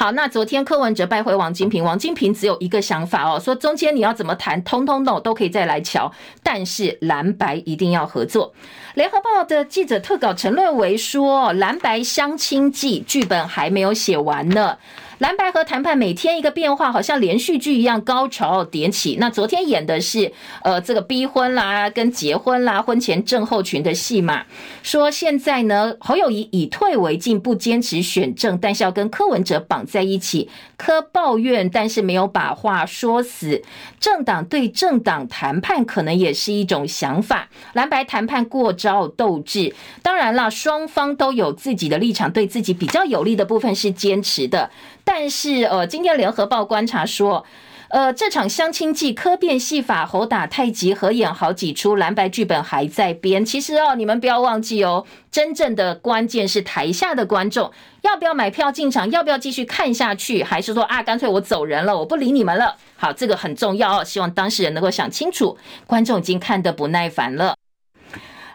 [0.00, 6.10] 好，那昨天柯文哲拜会王金平，王金平只有一个想法哦，说中间你要怎么谈，通通 no 都可以再来瞧，
[6.42, 8.54] 但是蓝白一定要合作。
[8.94, 14.78] 联合报的记者特稿陈论维说，蓝白相亲记剧本还没有写完呢。
[15.20, 19.18] 蓝白和谈判每天一个变化，好像连续剧一样，高潮迭起。
[19.20, 24.46] 那昨天演的是呃这个逼婚啦，跟结婚啦，婚前症候群的戏码。
[24.82, 30.48] 说现在呢，侯友宜以退为进，不坚持选政，但是要跟柯文哲绑在一起。
[30.78, 33.62] 柯抱怨，但是没有把话说死。
[34.00, 37.50] 政党对政党谈判可能也是一种想法。
[37.74, 44.70] 蓝白谈判过招斗智，当然啦，双方都有自己的立场，对自己比较有利的部分是坚持的。
[45.12, 47.44] 但是，呃，今天联合报观察说，
[47.88, 53.44] 呃，这场相亲记科变戏法，猴打太极，合演好几出，蓝白剧本还在编。
[53.44, 62.76] 其实哦，你们不要忘记哦，真正的关键是台下的观众要不要买票进场，要不要继续看下去，还是说啊，干脆我走人了，我不理你们了。
[62.96, 65.58] 好，这个很重要哦，希望当事人能够想清楚。
[65.88, 67.56] 观众已经看得不耐烦了。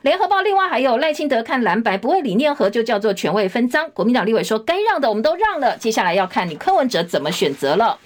[0.05, 3.89] 联合报另外还有赖清德看蓝白不为理念和，就叫做权位分赃。
[3.89, 7.97] 国民党立委说该让的我们都让了，接下来要看你柯文哲怎么选择了。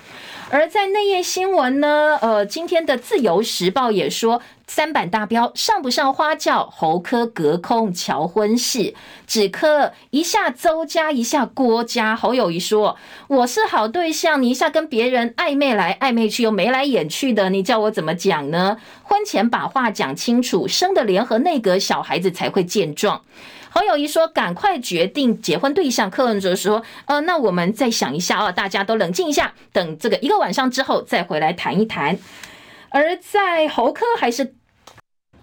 [0.51, 4.41] 而在内页新闻呢，呃，今天的自由时报也说。
[4.67, 8.93] 三版大标上不上花轿，侯科隔空乔婚事，
[9.25, 12.15] 只柯一下邹家一下郭家。
[12.15, 12.95] 侯友宜说
[13.27, 18.77] ：“我是好对象，你一下跟别人暧昧来暧昧去，又眉来眼去的，你叫我怎么讲呢？
[19.01, 23.23] 婚前把话讲清楚，生的联合内阁小孩子才会健壮。”
[23.69, 32.17] 侯友谊说：“赶快决定结婚对象。”柯文哲说：“呃，那我们再想一下啊，大家都冷静一下，等这个一个晚上之后再回来谈一谈。”
[32.89, 34.55] 而在侯科还是。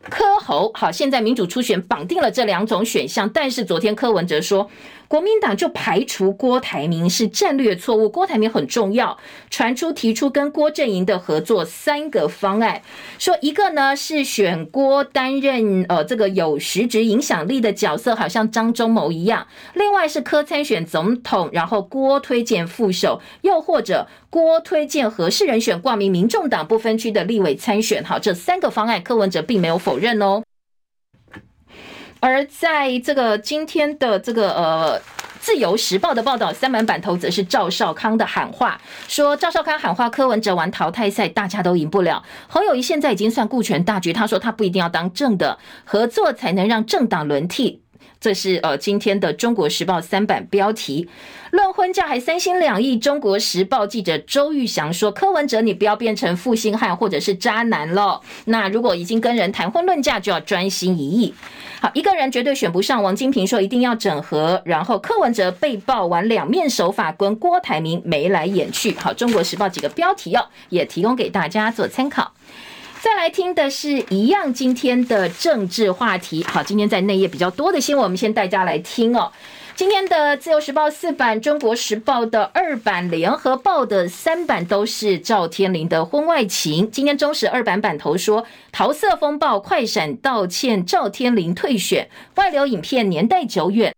[0.09, 4.71] 柯侯好，现在民主初选绑定了这两种选项，但是昨天柯文哲说，
[5.09, 9.19] 国民党就排除郭台铭是战略错误，郭台铭很重要。
[9.51, 12.83] 传出提出跟郭阵营的合作三个方案，
[13.19, 28.03] 说一个呢是选郭担任呃这个有实质影响力的角色，好像张忠谋一样；另外是柯参选总统，然后郭推荐副手，又或者郭推荐合适人选挂名民众党不分区的立委参选。
[28.05, 30.43] 好，这三个方案柯文哲并没有否认哦。
[32.27, 35.01] 而在这个今天的这个呃
[35.39, 42.25] 《自由时报》的报道，三版版头则是赵少康的喊话，说赵少康喊话柯文哲玩淘汰赛，大家都赢不了。
[42.49, 47.85] 侯友谊现在已经算顾全大局，他说他不一定要当正的，合作才能让政党轮替。
[48.27, 51.09] 这是呃今天的《中国时报》三版标题。
[51.53, 58.21] 论婚嫁还三心两意，《中国时报》记者周玉祥说：“柯文哲，你不要变成负心汉或者是渣男了。
[58.47, 61.33] 那如果已经跟人谈婚论嫁，就要专心一意。
[61.81, 63.01] 好，一个人绝对选不上。
[63.01, 68.93] 王金平说一定要整合，然后柯文哲被曝玩两面手法，跟郭台铭眉来眼去。
[68.97, 72.33] 好，《中国时报》几个标题哦，也提供给大家做参考。”
[73.07, 76.43] 再来听的是一样今天的政治话题。
[76.43, 79.31] 好，今天在内页比较多的新闻，我们先带大家来听哦。
[79.77, 86.91] 今天的《自由时报》四版、《中国时报》的二版、《联合报》的三版都是赵天麟的婚外情。
[86.91, 93.95] 今天中时二版版头说，桃色风暴快闪道歉，赵天麟退选，外流影片年代久远，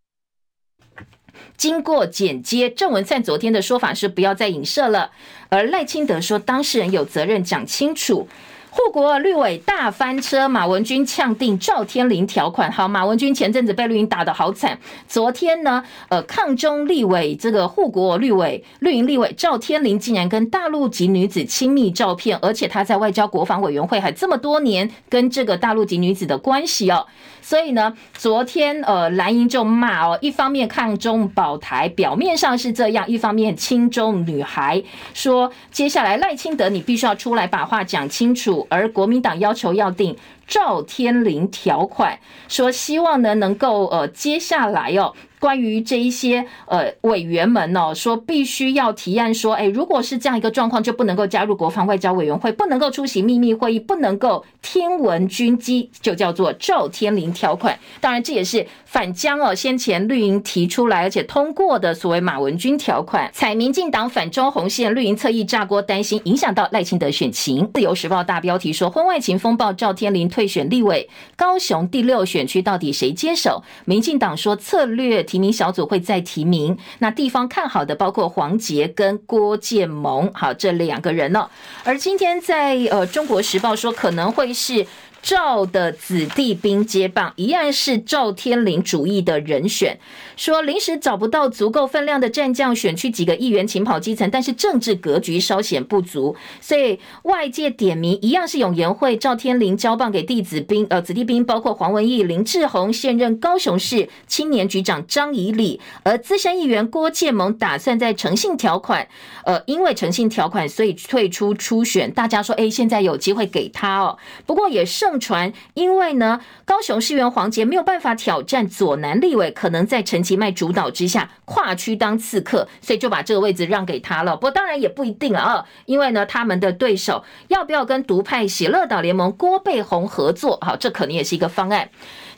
[1.56, 2.68] 经过剪接。
[2.68, 5.12] 郑文灿昨天的说法是不要再影射了，
[5.48, 8.28] 而赖清德说当事人有责任讲清楚。
[8.70, 12.70] 护国绿委大翻车，马文君呛定赵天麟条款。
[12.70, 27.06] 好，马文君前阵子被绿营打得好惨，昨天呢，呃，抗中立委这个护国绿委绿营立委赵天麟竟然跟大陆籍女子亲密照片，而且他在外交国防委员会还这么多年跟这个大陆籍女子的关系哦。
[27.40, 34.82] 所以呢，昨天呃蓝营就骂哦，一方面抗中保台，表面上是这样，一方面亲中女孩
[35.14, 38.66] 说，接下来赖清德你必须要出来把话讲清楚。
[38.68, 40.16] 而国民党要求要定
[40.46, 45.14] 赵天麟条款，说希望呢能够呃接下来哦。
[45.40, 57.78] 关于这一些呃委员们哦，说必须要提案说，哎，如果是这样一个状况，就不能够加入国防外交委员会，不能够出席秘密会议，不能够听闻军机，就叫做赵天麟条款。
[58.00, 67.70] 当然，这也是反将哦先前绿营提出来而且通过的所谓马文君条款，踩民进党反中红线，绿营侧翼炸锅，担心影响到赖清德选情。
[67.72, 73.62] 自由时报大标题说，婚外情风暴，赵天麟退选立委，高雄第六选区到底谁接手？
[73.84, 75.27] 民进党说策略。
[75.28, 81.48] 提名小组会再提名，那地方看好的包括黄杰跟郭建盟，好，这两个人呢。
[81.84, 84.86] 而今天在呃中国时报说可能会是。
[85.20, 89.98] 赵的子弟兵接棒，一样是赵天麟主义的人选。
[90.38, 109.06] 说临时找不到足够分量的战将，选区几个议员勤跑基层，但是政治格局稍显不足，所以外界点名一样是永延会赵天麟交棒给弟子兵，呃子弟兵包括黄文义、林志宏，现任高雄市青年局长张以礼，而资深议员郭建盟打算在诚信条款，
[109.44, 112.10] 呃因为诚信条款所以退出初选。
[112.10, 114.88] 大家说，哎，现在有机会给他哦，不过也。
[114.88, 124.36] 盛传，因为呢，高雄市员黄杰没有办法挑战左南立委，可能在陈其迈主导之下跨区当刺客，所以就把这个位置让给他了。
[124.36, 130.58] 不过当然也不一定了啊，因为呢，他们的对手要不要跟独派喜乐岛联盟郭贝红合作？
[130.60, 131.88] 好，这可能也是一个方案。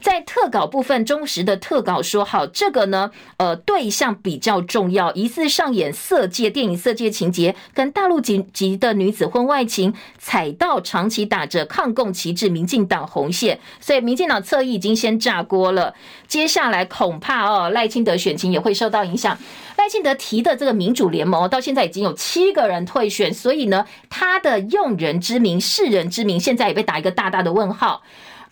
[0.01, 15.95] 在特稿部分，中时的特稿说：“好，这个呢，呃，对象比较重要，疑似上演色戒电影色戒情节，跟大陆籍籍的女子婚外情，踩到长期打着抗共旗帜，民进党红线，所以民进党侧翼已经先炸锅了。
[16.27, 19.37] 接下来恐怕哦，赖清德选情也会受到影响。
[19.77, 28.03] 赖清德提的这个民主联盟到现在已经有七个人退选，所以呢，他的用人之名、识人之名，现在也被打一个大大的问号。”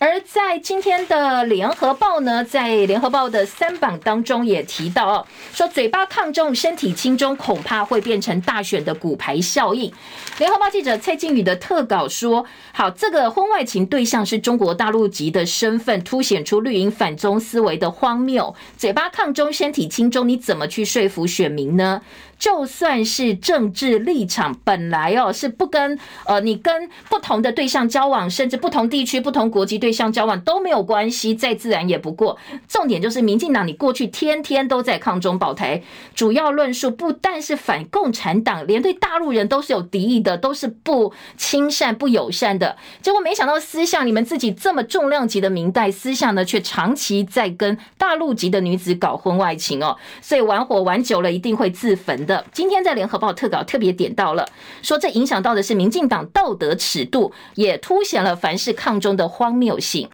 [0.00, 9.92] 而在今天的联合报呢，在联合报的三榜当中也提到哦，说嘴巴抗中，身体轻中，恐怕会变成大选的骨牌效应。
[10.38, 18.54] 联合报记者蔡靖宇的特稿说：好，这个婚外情对象是中国大陆籍的身份，凸显出绿营反中思维的荒谬。
[18.76, 22.00] 嘴巴抗中，身体轻中，你怎么去说服选民呢？
[22.38, 32.38] 就算是政治立场本来哦是不跟呃你跟不同的对象交往，甚至不同地区、不同国籍对象交往都没有关系，再自然也不过。
[32.68, 35.82] 重点就是民进党，你过去天天都在抗中保台，
[36.14, 42.76] 主要论述不但是反共产党，连对大陆人都是有敌意的，都是不亲善、不友善的。
[43.02, 52.27] 结果没想到私下你们自己这么重量级的明代，私下呢却长期在跟大陆籍的女子搞婚外情哦，所以玩火玩久了一定会自焚。
[52.28, 54.46] 的，今天在联合报特稿特别点到了，
[54.82, 60.08] 说这影响到的是民进党道德尺度，也凸显了凡事抗中的荒谬性。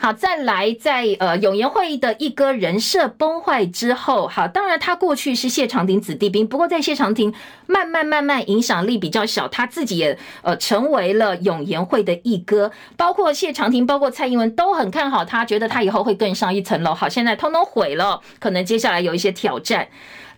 [0.00, 7.34] 好，再来在呃永延会议的一哥人设崩坏之后，好，当然他过去是谢长廷子弟兵，不过在谢长廷
[7.66, 16.94] 慢慢慢慢影响力比较小，他自己也呃成为了永延会的一哥，包括谢长廷，包括蔡英文都很看好他，觉得他以后会更上一层楼。
[16.94, 19.88] 好，现在通通毁了，可能接下来有一些挑战。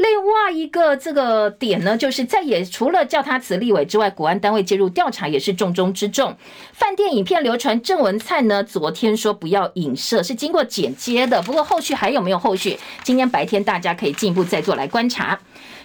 [0.00, 6.34] 另外一个这个点呢，就是在也除了叫他辞立委之外，国安单位介入调查也是重中之重。
[6.72, 11.42] 饭店影片流传，郑文灿呢昨天说不要影射，是经过剪接的。
[11.42, 12.78] 不过后续还有没有后续？
[13.02, 15.38] 今天白天大家可以进一步再做来观察。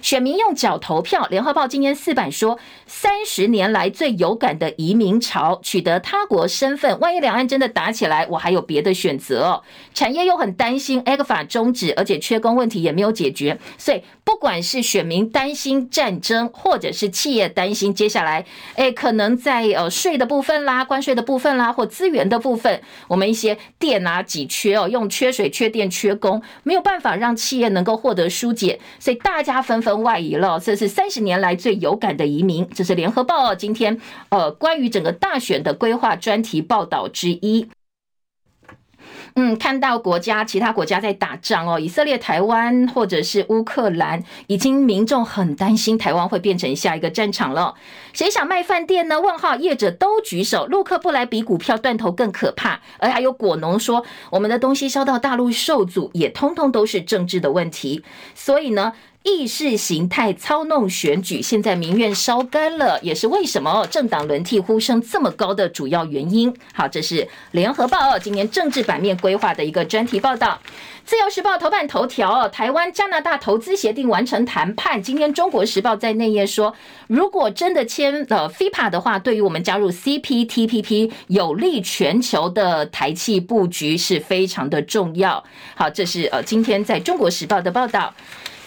[0.05, 1.25] 选民用脚投票。
[1.31, 9.63] 联合报今天四版说，三十年来最有感的移民潮，取得他国身份，万一两岸真的打起来，我还有别的选择哦。
[9.95, 18.45] 产业又很担心 ECFA 终止，而且缺工问题也没有解决，所以不管是选民担心战争，或者是企业担心接下来，
[18.75, 30.59] 哎，可能在呃税的部分啦、关税的部分啦，或资源的部分，我们一些电啊挤缺哦，用缺水、缺电、缺工，没有办法让企业能够获得疏解，所以大家纷纷外移了。
[30.59, 37.69] 这是三十年来最有感的移民，这是联合报今天呃关于整个大选的规划专题报道之一。
[39.37, 47.75] 嗯，看到国家其他国家在打仗哦，以色列、台湾或者是乌克兰，已经民众很担心台湾会变成下一个战场了。
[48.13, 49.19] 谁想卖饭店呢？
[49.19, 52.79] 问号业者都举手，陆客不来比股票断头更可怕。
[52.97, 58.05] 而还有果农说，我们的东西销到大陆受阻，也通通都是政治的问题。
[58.33, 58.93] 所以呢，
[59.25, 66.55] 意识形态操弄选举，现在民怨烧干了，也是为什么政党轮替呼声这么高的主要原因。
[66.75, 70.59] 好，这是联合报今年政治版面规划的一个专题报道。
[71.05, 75.01] 自由时报头版头条：台湾加拿大投资协定完成谈判。
[75.01, 76.75] 今天中国时报在内页说，
[77.07, 85.43] 如果真的签了 FIPA 的话，对于我们加入 CPTPP 有利全球的台气布局是非常的重要。
[85.73, 88.13] 好，这是呃今天在中国时报的报道。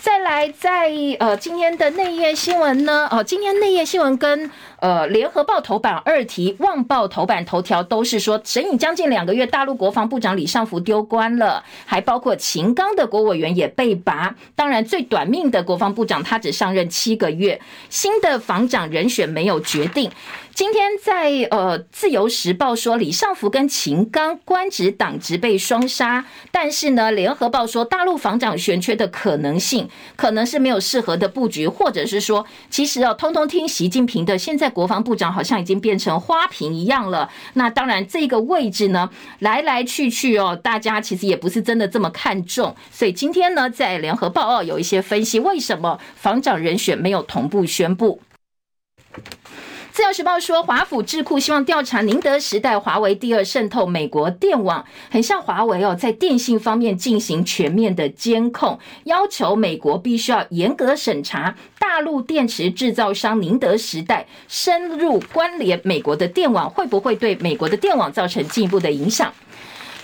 [0.09, 4.50] 再来，在呃今天的内页新闻呢，哦，今天内页新闻跟
[4.81, 14.35] 呃联合报头版二题、旺报头版头条都是说，审议将近两个月，大陆国防部长李尚福丢官了，还包括秦刚的国委员也被拔。
[14.55, 20.11] 当然，最短命的国防部长他只上任七个月，新的防长人选没有决定。
[20.55, 37.29] 今天在呃自由时报说李尚福跟秦刚官职党职被双杀，但是呢联合报说大陆防长悬缺的可能性可能是没有适合的布局，或者是说其实哦通通听习近平的，现在国防部长好像已经变成花瓶一样了。
[37.55, 39.09] 那当然这个位置呢
[39.41, 48.21] 来来去去哦，大家其实也不是真的这么看重，所以今天呢在联合报哦有一些分析，为什么防长人选没有同步宣布。
[49.99, 69.32] 自由时报说，华府智库希望调查宁德时代、华为第二渗透美国电网，很像华为哦，在电信方面进行全面的监控，要求美国必须要严格审查大陆电池制造商宁德时代深入关联美国的电网，会不会对美国的电网造成进一步的影响？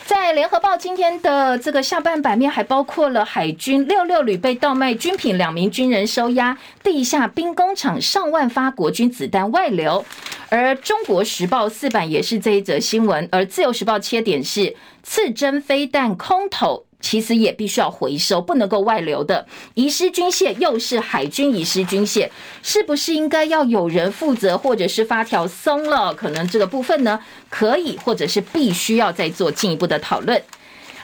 [0.06, 10.04] 在联合报今天的这个下半版面，还包括了海军六六旅被盗卖军品，两名军人收押，地下兵工厂上万发国军子弹外流，
[10.50, 16.84] 而中国时报四版也是这一则新闻，而自由时报切点是刺针飞弹空投。
[17.04, 19.46] 其实也必须要回收，不能够外流的。
[19.74, 22.30] 遗失军械又是海军遗失军械，
[22.62, 26.14] 是不是应该要有人负责，或者是发条松了？
[26.14, 30.42] 可能这个部分呢，可以或者是必须要再做进一步的讨论。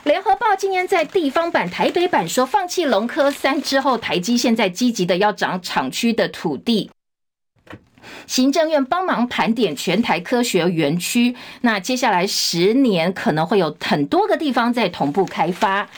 [0.04, 6.90] 联合报今年在地方版台北版说，放弃龙科三之后，台积现在积极的要涨厂区的土地。
[8.26, 15.88] 行政院帮忙盘点全台科学园区，那接下来十年可能会有很多个地方在同步开发。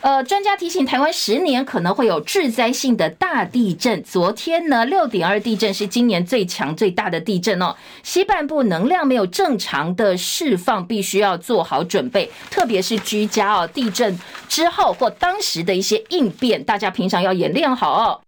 [0.00, 4.02] 呃，专家提醒，台湾十年可能会有致灾性的大地震。
[4.04, 7.74] 昨天呢，六点二地震是今年最强最大的地震哦。
[8.02, 13.66] 西半部能量没有正常的释放，必须要做好准备，特别是居家哦。
[13.66, 18.20] 地震之后或当时的一些应变，大家平常要演练好哦。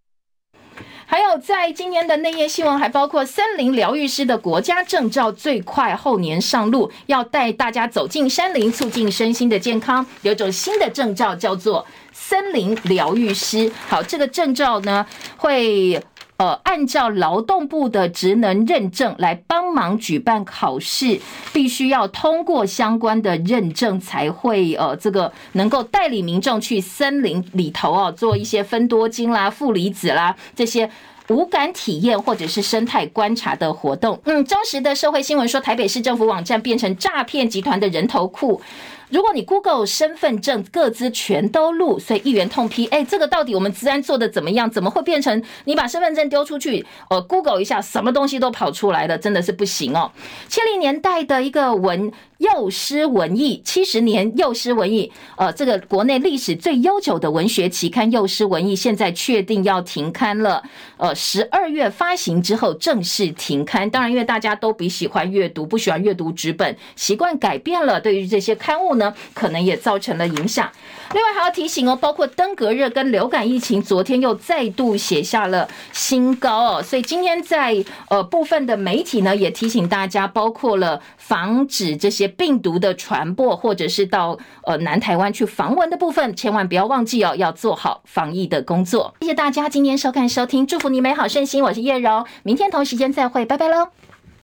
[1.08, 10.04] 还有，在今年的内页新闻还包括森林疗愈师的国家证照最快后年上路，要带大家走进山林，促进身心的健康。
[10.22, 13.70] 有种新的证照叫做森林疗愈师。
[13.88, 16.02] 好，这个证照呢会
[16.38, 21.20] 呃按照劳动部的职能认证来帮忙举办考试，
[21.52, 30.90] 必须要通过相关的认证才会呃这个能够带领民众去森林里头哦做一些分多精啦、负离子啦这些。
[31.28, 34.20] 无感体验或者是生态观察的活动。
[34.26, 38.62] 嗯，真实的社会新闻说，台北市政府网站变成诈骗集团的人头库。
[39.08, 44.70] 如果你 Google 身份证各资全都录，所以议员痛批：哎，这个到底我们资安做的怎么样？
[44.70, 50.10] 怎么会变成你把身份证丢出去，呃，Google 一下，什么东西都跑出来了，真的是不行哦。
[50.48, 52.12] 千零年代的一个文。
[52.38, 60.62] 幼师文艺七十年，幼师文艺，呃，这个国内历史最悠久的文学期刊《幼师文艺》现在确定要停刊了。
[60.98, 63.88] 呃，十二月发行之后正式停刊。
[63.88, 67.98] 当然，因为大家都比喜欢阅读，不喜欢阅读纸本，习惯改变了。
[67.98, 70.70] 对于这些刊物呢，可能也造成了影响。
[71.14, 76.82] 另外还要提醒哦，包括登革热跟流感疫情，昨天又再度写下了新高哦。
[76.82, 89.14] 所以今天在呃部分的媒体呢，也提醒大家，包括了防止这些病毒的传播，或者是到呃南台湾去防蚊的部分，千万不要忘记哦，要做好防疫的工作。
[89.20, 91.62] 谢谢大家今天收看收听，祝福你美好顺心。
[91.62, 94.05] 我是叶柔，明天同时间再会，拜拜喽。